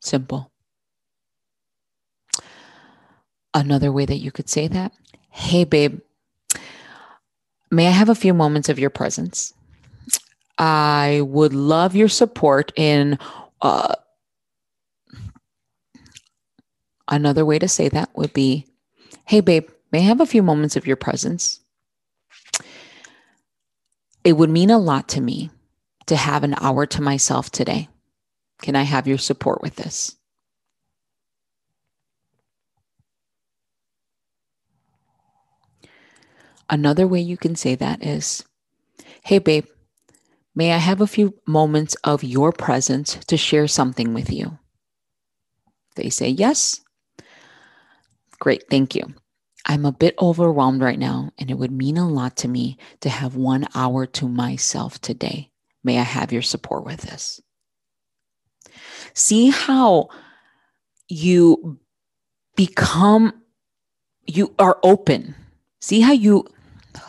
simple 0.00 0.52
Another 3.54 3.92
way 3.92 4.06
that 4.06 4.16
you 4.16 4.32
could 4.32 4.48
say 4.48 4.68
that 4.68 4.92
Hey, 5.30 5.64
babe, 5.64 6.00
may 7.70 7.86
I 7.86 7.90
have 7.90 8.08
a 8.08 8.14
few 8.14 8.34
moments 8.34 8.68
of 8.68 8.78
your 8.78 8.90
presence? 8.90 9.54
I 10.58 11.22
would 11.24 11.54
love 11.54 11.96
your 11.96 12.08
support 12.08 12.72
in 12.76 13.18
uh, 13.62 13.94
another 17.08 17.44
way 17.44 17.58
to 17.58 17.68
say 17.68 17.88
that 17.88 18.10
would 18.14 18.32
be 18.32 18.66
Hey, 19.26 19.40
babe, 19.40 19.68
may 19.92 19.98
I 19.98 20.02
have 20.02 20.20
a 20.20 20.26
few 20.26 20.42
moments 20.42 20.76
of 20.76 20.86
your 20.86 20.96
presence? 20.96 21.60
It 24.24 24.34
would 24.34 24.50
mean 24.50 24.70
a 24.70 24.78
lot 24.78 25.08
to 25.10 25.20
me 25.20 25.50
to 26.06 26.16
have 26.16 26.44
an 26.44 26.54
hour 26.60 26.86
to 26.86 27.02
myself 27.02 27.50
today. 27.50 27.88
Can 28.60 28.76
I 28.76 28.82
have 28.82 29.06
your 29.06 29.18
support 29.18 29.62
with 29.62 29.76
this? 29.76 30.16
Another 36.70 37.06
way 37.06 37.20
you 37.20 37.36
can 37.36 37.54
say 37.54 37.74
that 37.74 38.04
is 38.04 38.44
Hey, 39.24 39.38
babe, 39.38 39.66
may 40.54 40.72
I 40.72 40.78
have 40.78 41.00
a 41.00 41.06
few 41.06 41.34
moments 41.46 41.96
of 42.04 42.24
your 42.24 42.52
presence 42.52 43.16
to 43.26 43.36
share 43.36 43.68
something 43.68 44.14
with 44.14 44.32
you? 44.32 44.58
They 45.96 46.08
say 46.08 46.28
yes. 46.28 46.80
Great, 48.38 48.64
thank 48.70 48.94
you. 48.94 49.14
I'm 49.66 49.84
a 49.84 49.92
bit 49.92 50.14
overwhelmed 50.20 50.82
right 50.82 50.98
now, 50.98 51.30
and 51.38 51.50
it 51.50 51.58
would 51.58 51.70
mean 51.70 51.96
a 51.96 52.08
lot 52.08 52.36
to 52.38 52.48
me 52.48 52.78
to 53.00 53.08
have 53.08 53.36
one 53.36 53.66
hour 53.74 54.06
to 54.06 54.28
myself 54.28 55.00
today. 55.00 55.50
May 55.84 55.98
I 55.98 56.02
have 56.02 56.32
your 56.32 56.42
support 56.42 56.84
with 56.84 57.02
this? 57.02 57.40
See 59.14 59.50
how 59.50 60.08
you 61.08 61.78
become, 62.56 63.42
you 64.26 64.54
are 64.58 64.78
open. 64.82 65.34
See 65.80 66.00
how 66.00 66.12
you 66.12 66.46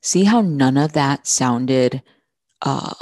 See 0.00 0.24
how 0.24 0.40
none 0.40 0.76
of 0.76 0.92
that 0.92 1.26
sounded 1.26 2.02
uh, 2.60 2.94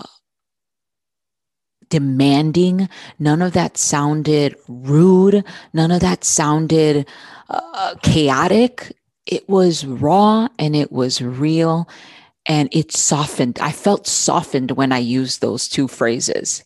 demanding. 1.90 2.88
None 3.18 3.42
of 3.42 3.52
that 3.52 3.76
sounded 3.76 4.56
rude. 4.68 5.44
None 5.72 5.90
of 5.90 6.00
that 6.00 6.24
sounded 6.24 7.06
uh, 7.50 7.94
chaotic. 8.02 8.96
It 9.26 9.48
was 9.48 9.84
raw 9.84 10.48
and 10.58 10.74
it 10.74 10.90
was 10.90 11.20
real 11.20 11.88
and 12.46 12.68
it 12.72 12.92
softened. 12.92 13.58
I 13.60 13.72
felt 13.72 14.06
softened 14.06 14.72
when 14.72 14.92
I 14.92 14.98
used 14.98 15.40
those 15.40 15.68
two 15.68 15.86
phrases, 15.86 16.64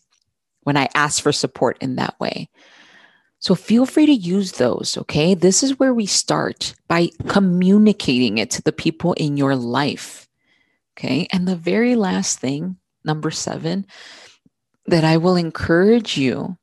when 0.61 0.77
I 0.77 0.89
asked 0.95 1.21
for 1.21 1.31
support 1.31 1.77
in 1.81 1.95
that 1.97 2.19
way. 2.19 2.49
So 3.39 3.53
feel 3.53 3.85
free 3.85 4.07
to 4.07 4.13
use 4.13 4.53
those. 4.53 4.97
Okay. 4.97 5.35
This 5.35 5.61
is 5.61 5.77
where 5.77 5.93
we 5.93 6.07
start 6.07 6.73
by 6.87 7.09
communicating 7.27 8.39
it 8.39 8.49
to 8.51 8.63
the 8.63 8.71
people 8.71 9.13
in 9.13 9.37
your 9.37 9.55
life. 9.55 10.27
Okay. 10.97 11.27
And 11.31 11.47
the 11.47 11.55
very 11.55 11.95
last 11.95 12.39
thing, 12.39 12.77
number 13.03 13.29
seven, 13.29 13.85
that 14.87 15.03
I 15.03 15.17
will 15.17 15.35
encourage 15.35 16.17
you 16.17 16.57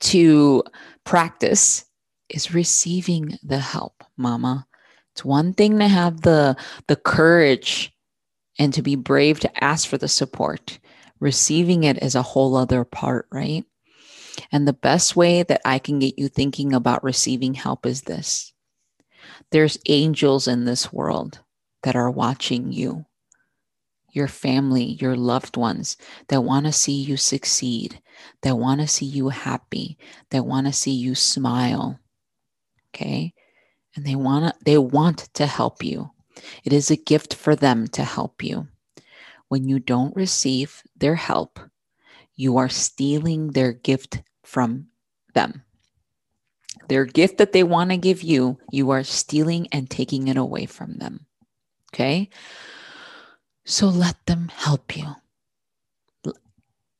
to 0.00 0.62
practice 1.04 1.84
is 2.28 2.54
receiving 2.54 3.38
the 3.42 3.58
help, 3.58 4.04
mama. 4.16 4.66
It's 5.12 5.24
one 5.24 5.52
thing 5.52 5.78
to 5.78 5.88
have 5.88 6.22
the 6.22 6.56
the 6.88 6.96
courage 6.96 7.92
and 8.58 8.72
to 8.74 8.82
be 8.82 8.96
brave 8.96 9.40
to 9.40 9.64
ask 9.64 9.86
for 9.88 9.98
the 9.98 10.08
support. 10.08 10.78
Receiving 11.20 11.84
it 11.84 12.02
is 12.02 12.14
a 12.14 12.22
whole 12.22 12.56
other 12.56 12.84
part, 12.84 13.26
right? 13.30 13.64
And 14.50 14.66
the 14.66 14.72
best 14.72 15.14
way 15.14 15.42
that 15.42 15.60
I 15.64 15.78
can 15.78 15.98
get 15.98 16.18
you 16.18 16.28
thinking 16.28 16.72
about 16.72 17.04
receiving 17.04 17.54
help 17.54 17.86
is 17.86 18.02
this. 18.02 18.52
There's 19.50 19.78
angels 19.88 20.48
in 20.48 20.64
this 20.64 20.92
world 20.92 21.40
that 21.82 21.96
are 21.96 22.10
watching 22.10 22.72
you, 22.72 23.04
your 24.12 24.28
family, 24.28 24.84
your 25.00 25.16
loved 25.16 25.56
ones 25.56 25.96
that 26.28 26.42
want 26.42 26.66
to 26.66 26.72
see 26.72 27.02
you 27.02 27.16
succeed, 27.16 28.00
that 28.42 28.56
want 28.56 28.80
to 28.80 28.86
see 28.86 29.06
you 29.06 29.30
happy, 29.30 29.98
that 30.30 30.46
want 30.46 30.66
to 30.66 30.72
see 30.72 30.92
you 30.92 31.14
smile. 31.14 31.98
Okay. 32.94 33.34
And 33.96 34.06
they 34.06 34.14
want 34.14 34.54
to, 34.54 34.64
they 34.64 34.78
want 34.78 35.28
to 35.34 35.46
help 35.46 35.82
you. 35.82 36.10
It 36.64 36.72
is 36.72 36.90
a 36.90 36.96
gift 36.96 37.34
for 37.34 37.56
them 37.56 37.88
to 37.88 38.04
help 38.04 38.42
you. 38.42 38.68
When 39.48 39.68
you 39.68 39.78
don't 39.78 40.16
receive 40.16 40.82
their 40.96 41.14
help, 41.14 41.58
you 42.34 42.56
are 42.56 42.68
stealing 42.68 43.48
their 43.48 43.72
gift 43.72 44.22
from 44.42 44.86
them. 45.34 45.62
Their 46.88 47.04
gift 47.04 47.38
that 47.38 47.52
they 47.52 47.62
want 47.62 47.90
to 47.90 47.96
give 47.96 48.22
you, 48.22 48.58
you 48.70 48.90
are 48.90 49.04
stealing 49.04 49.68
and 49.72 49.88
taking 49.88 50.28
it 50.28 50.36
away 50.36 50.66
from 50.66 50.94
them. 50.94 51.26
Okay? 51.92 52.30
So 53.64 53.88
let 53.88 54.16
them 54.26 54.50
help 54.54 54.96
you. 54.96 55.14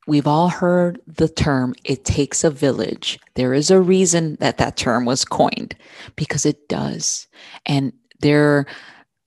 We've 0.06 0.26
all 0.26 0.48
heard 0.48 1.00
the 1.06 1.28
term, 1.28 1.74
it 1.84 2.04
takes 2.04 2.42
a 2.42 2.50
village. 2.50 3.20
There 3.34 3.54
is 3.54 3.70
a 3.70 3.80
reason 3.80 4.36
that 4.40 4.58
that 4.58 4.76
term 4.76 5.04
was 5.04 5.24
coined 5.24 5.76
because 6.16 6.44
it 6.44 6.68
does. 6.68 7.28
And 7.66 7.92
their 8.20 8.66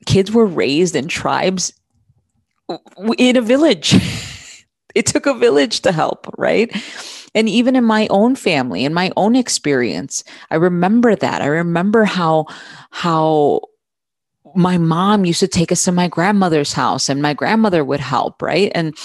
kids 0.05 0.31
were 0.31 0.45
raised 0.45 0.95
in 0.95 1.07
tribes 1.07 1.71
in 3.17 3.37
a 3.37 3.41
village. 3.41 3.95
it 4.95 5.05
took 5.05 5.25
a 5.25 5.33
village 5.33 5.81
to 5.81 5.93
help, 5.93 6.27
right? 6.37 6.75
And 7.33 7.49
even 7.49 7.75
in 7.75 7.83
my 7.83 8.07
own 8.09 8.35
family, 8.35 8.85
in 8.85 8.93
my 8.93 9.11
own 9.17 9.35
experience, 9.35 10.23
I 10.51 10.55
remember 10.55 11.15
that. 11.15 11.41
I 11.41 11.47
remember 11.47 12.05
how 12.05 12.45
how 12.91 13.61
my 14.55 14.77
mom 14.77 15.25
used 15.25 15.41
to 15.41 15.47
take 15.47 15.71
us 15.71 15.83
to 15.85 15.91
my 15.91 16.07
grandmother's 16.07 16.73
house 16.73 17.09
and 17.09 17.21
my 17.21 17.33
grandmother 17.33 17.83
would 17.83 17.99
help, 17.99 18.41
right? 18.41 18.71
And 18.73 18.95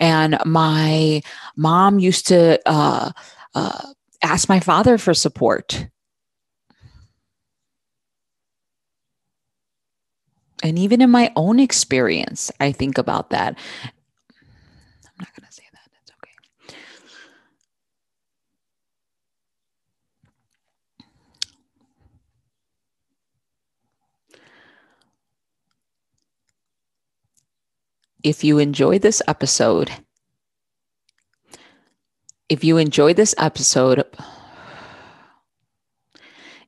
and 0.00 0.38
my 0.46 1.20
mom 1.56 1.98
used 1.98 2.28
to 2.28 2.58
uh, 2.66 3.12
uh, 3.54 3.82
ask 4.22 4.48
my 4.48 4.60
father 4.60 4.96
for 4.96 5.12
support. 5.12 5.86
And 10.62 10.78
even 10.78 11.00
in 11.00 11.10
my 11.10 11.32
own 11.36 11.60
experience, 11.60 12.50
I 12.60 12.72
think 12.72 12.98
about 12.98 13.30
that. 13.30 13.58
I'm 13.84 15.14
not 15.18 15.34
going 15.36 15.46
to 15.46 15.52
say 15.52 15.59
If 28.22 28.44
you 28.44 28.58
enjoyed 28.58 29.02
this 29.02 29.22
episode, 29.26 29.90
if 32.48 32.64
you 32.64 32.76
enjoyed 32.76 33.16
this 33.16 33.34
episode, 33.38 34.04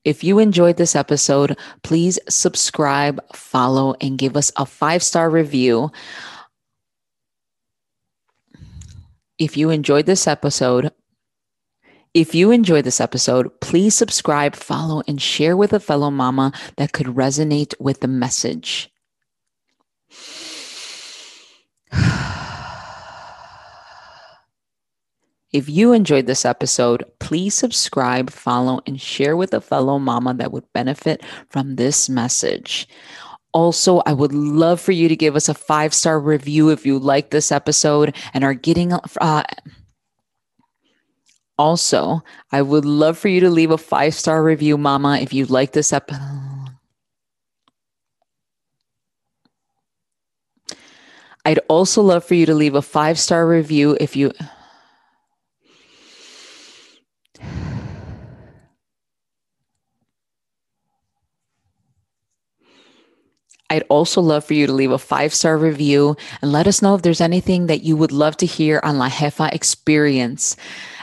if 0.04 0.24
you 0.24 0.38
enjoyed 0.38 0.76
this 0.76 0.96
episode, 0.96 1.58
please 1.82 2.18
subscribe, 2.28 3.20
follow, 3.34 3.94
and 4.00 4.18
give 4.18 4.36
us 4.36 4.50
a 4.56 4.64
five 4.64 5.02
star 5.02 5.28
review. 5.28 5.92
If 9.38 9.56
you 9.56 9.70
enjoyed 9.70 10.06
this 10.06 10.26
episode, 10.26 10.92
if 12.14 12.34
you 12.34 12.50
enjoyed 12.50 12.84
this 12.84 13.00
episode, 13.00 13.48
please 13.60 13.94
subscribe, 13.94 14.54
follow, 14.54 15.02
and 15.08 15.20
share 15.20 15.56
with 15.56 15.72
a 15.72 15.80
fellow 15.80 16.10
mama 16.10 16.52
that 16.76 16.92
could 16.92 17.06
resonate 17.06 17.74
with 17.80 18.00
the 18.00 18.08
message. 18.08 18.90
If 25.52 25.68
you 25.68 25.92
enjoyed 25.92 26.24
this 26.26 26.46
episode, 26.46 27.04
please 27.18 27.54
subscribe, 27.54 28.30
follow, 28.30 28.80
and 28.86 28.98
share 28.98 29.36
with 29.36 29.52
a 29.52 29.60
fellow 29.60 29.98
mama 29.98 30.32
that 30.34 30.50
would 30.50 30.64
benefit 30.72 31.22
from 31.50 31.76
this 31.76 32.08
message. 32.08 32.88
Also, 33.52 34.00
I 34.06 34.14
would 34.14 34.32
love 34.32 34.80
for 34.80 34.92
you 34.92 35.08
to 35.08 35.16
give 35.16 35.36
us 35.36 35.50
a 35.50 35.54
five 35.54 35.92
star 35.92 36.18
review 36.18 36.70
if 36.70 36.86
you 36.86 36.98
like 36.98 37.30
this 37.30 37.52
episode 37.52 38.16
and 38.32 38.44
are 38.44 38.54
getting. 38.54 38.94
Uh, 39.20 39.42
also, 41.58 42.22
I 42.50 42.62
would 42.62 42.86
love 42.86 43.18
for 43.18 43.28
you 43.28 43.40
to 43.40 43.50
leave 43.50 43.70
a 43.70 43.78
five 43.78 44.14
star 44.14 44.42
review, 44.42 44.78
Mama, 44.78 45.18
if 45.18 45.34
you 45.34 45.44
like 45.44 45.72
this 45.72 45.92
episode. 45.92 46.41
I'd 51.44 51.58
also 51.68 52.02
love 52.02 52.24
for 52.24 52.34
you 52.34 52.46
to 52.46 52.54
leave 52.54 52.74
a 52.74 52.82
five 52.82 53.18
star 53.18 53.46
review 53.46 53.96
if 54.00 54.14
you. 54.16 54.32
I'd 63.72 63.84
also 63.88 64.20
love 64.20 64.44
for 64.44 64.52
you 64.52 64.66
to 64.66 64.72
leave 64.72 64.90
a 64.90 64.98
five 64.98 65.32
star 65.32 65.56
review 65.56 66.14
and 66.42 66.52
let 66.52 66.66
us 66.66 66.82
know 66.82 66.94
if 66.94 67.00
there's 67.00 67.22
anything 67.22 67.68
that 67.68 67.82
you 67.82 67.96
would 67.96 68.12
love 68.12 68.36
to 68.36 68.46
hear 68.46 68.80
on 68.84 68.98
La 68.98 69.08
Jefa 69.08 69.50
experience. 69.50 70.56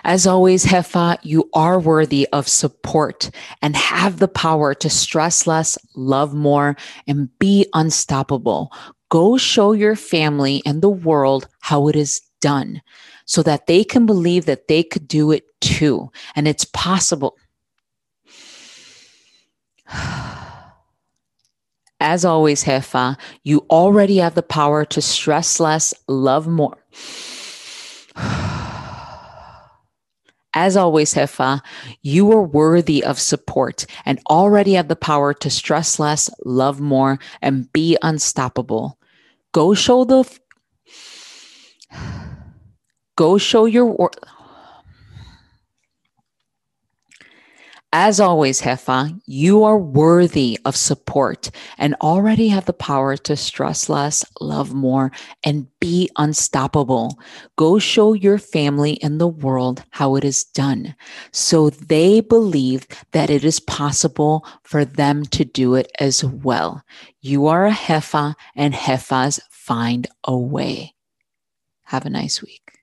As 0.04 0.28
always, 0.28 0.66
Jefa, 0.66 1.18
you 1.24 1.50
are 1.56 1.80
worthy 1.80 2.28
of 2.32 2.48
support 2.48 3.32
and 3.64 3.76
have 3.76 4.20
the 4.20 4.28
power 4.28 4.76
to 4.76 4.90
stress 4.90 5.48
less, 5.48 5.80
love 5.96 6.36
more, 6.36 6.78
and 7.08 7.28
be 7.40 7.68
unstoppable. 7.74 8.72
Go 9.10 9.38
show 9.38 9.72
your 9.72 9.96
family 9.96 10.62
and 10.66 10.82
the 10.82 10.90
world 10.90 11.48
how 11.60 11.88
it 11.88 11.96
is 11.96 12.22
done 12.42 12.82
so 13.26 13.44
that 13.44 13.68
they 13.68 13.84
can 13.84 14.06
believe 14.06 14.46
that 14.46 14.68
they 14.68 14.84
could 14.84 15.08
do 15.08 15.32
it 15.32 15.46
too. 15.62 16.12
And 16.36 16.48
it's 16.48 16.66
possible. 16.66 17.38
As 22.00 22.24
always, 22.24 22.64
Jefa, 22.64 23.18
you 23.44 23.66
already 23.70 24.18
have 24.18 24.36
the 24.36 24.44
power 24.44 24.86
to 24.86 25.02
stress 25.02 25.60
less, 25.60 25.94
love 26.08 26.48
more. 26.48 26.78
As 30.54 30.78
always, 30.78 31.14
Jefa, 31.14 31.62
you 32.02 32.32
are 32.32 32.42
worthy 32.42 33.04
of 33.04 33.20
support 33.20 33.86
and 34.06 34.20
already 34.30 34.74
have 34.74 34.88
the 34.88 34.96
power 34.96 35.34
to 35.34 35.50
stress 35.50 36.00
less, 36.00 36.30
love 36.46 36.80
more, 36.80 37.20
and 37.42 37.72
be 37.74 37.98
unstoppable. 38.02 38.99
Go 39.52 39.74
show 39.74 40.04
the. 40.04 40.24
Go 43.16 43.38
show 43.38 43.66
your. 43.66 44.12
As 47.92 48.20
always, 48.20 48.62
Jefa, 48.62 49.20
you 49.26 49.64
are 49.64 49.78
worthy 49.78 50.60
of 50.64 50.76
support 50.76 51.50
and 51.76 51.96
already 52.02 52.50
have 52.50 52.66
the 52.66 52.74
power 52.74 53.18
to 53.18 53.36
stress 53.36 53.90
less, 53.90 54.24
love 54.40 54.76
more, 54.76 55.12
and 55.44 55.66
be 55.80 56.08
unstoppable. 56.16 57.20
Go 57.56 57.80
show 57.80 58.14
your 58.14 58.38
family 58.38 59.02
and 59.02 59.20
the 59.20 59.28
world 59.28 59.84
how 59.90 60.16
it 60.16 60.24
is 60.24 60.44
done 60.44 60.96
so 61.32 61.72
they 61.72 62.22
believe 62.22 62.86
that 63.12 63.32
it 63.32 63.44
is 63.44 63.60
possible 63.60 64.46
for 64.62 64.86
them 64.86 65.24
to 65.26 65.44
do 65.44 65.74
it 65.74 65.92
as 66.00 66.24
well. 66.24 66.84
You 67.22 67.48
are 67.48 67.66
a 67.66 67.72
Jefa, 67.72 68.36
and 68.56 68.76
Jefas 68.76 69.40
find 69.50 70.06
a 70.24 70.38
way. 70.38 70.94
Have 71.86 72.06
a 72.06 72.10
nice 72.12 72.42
week. 72.44 72.79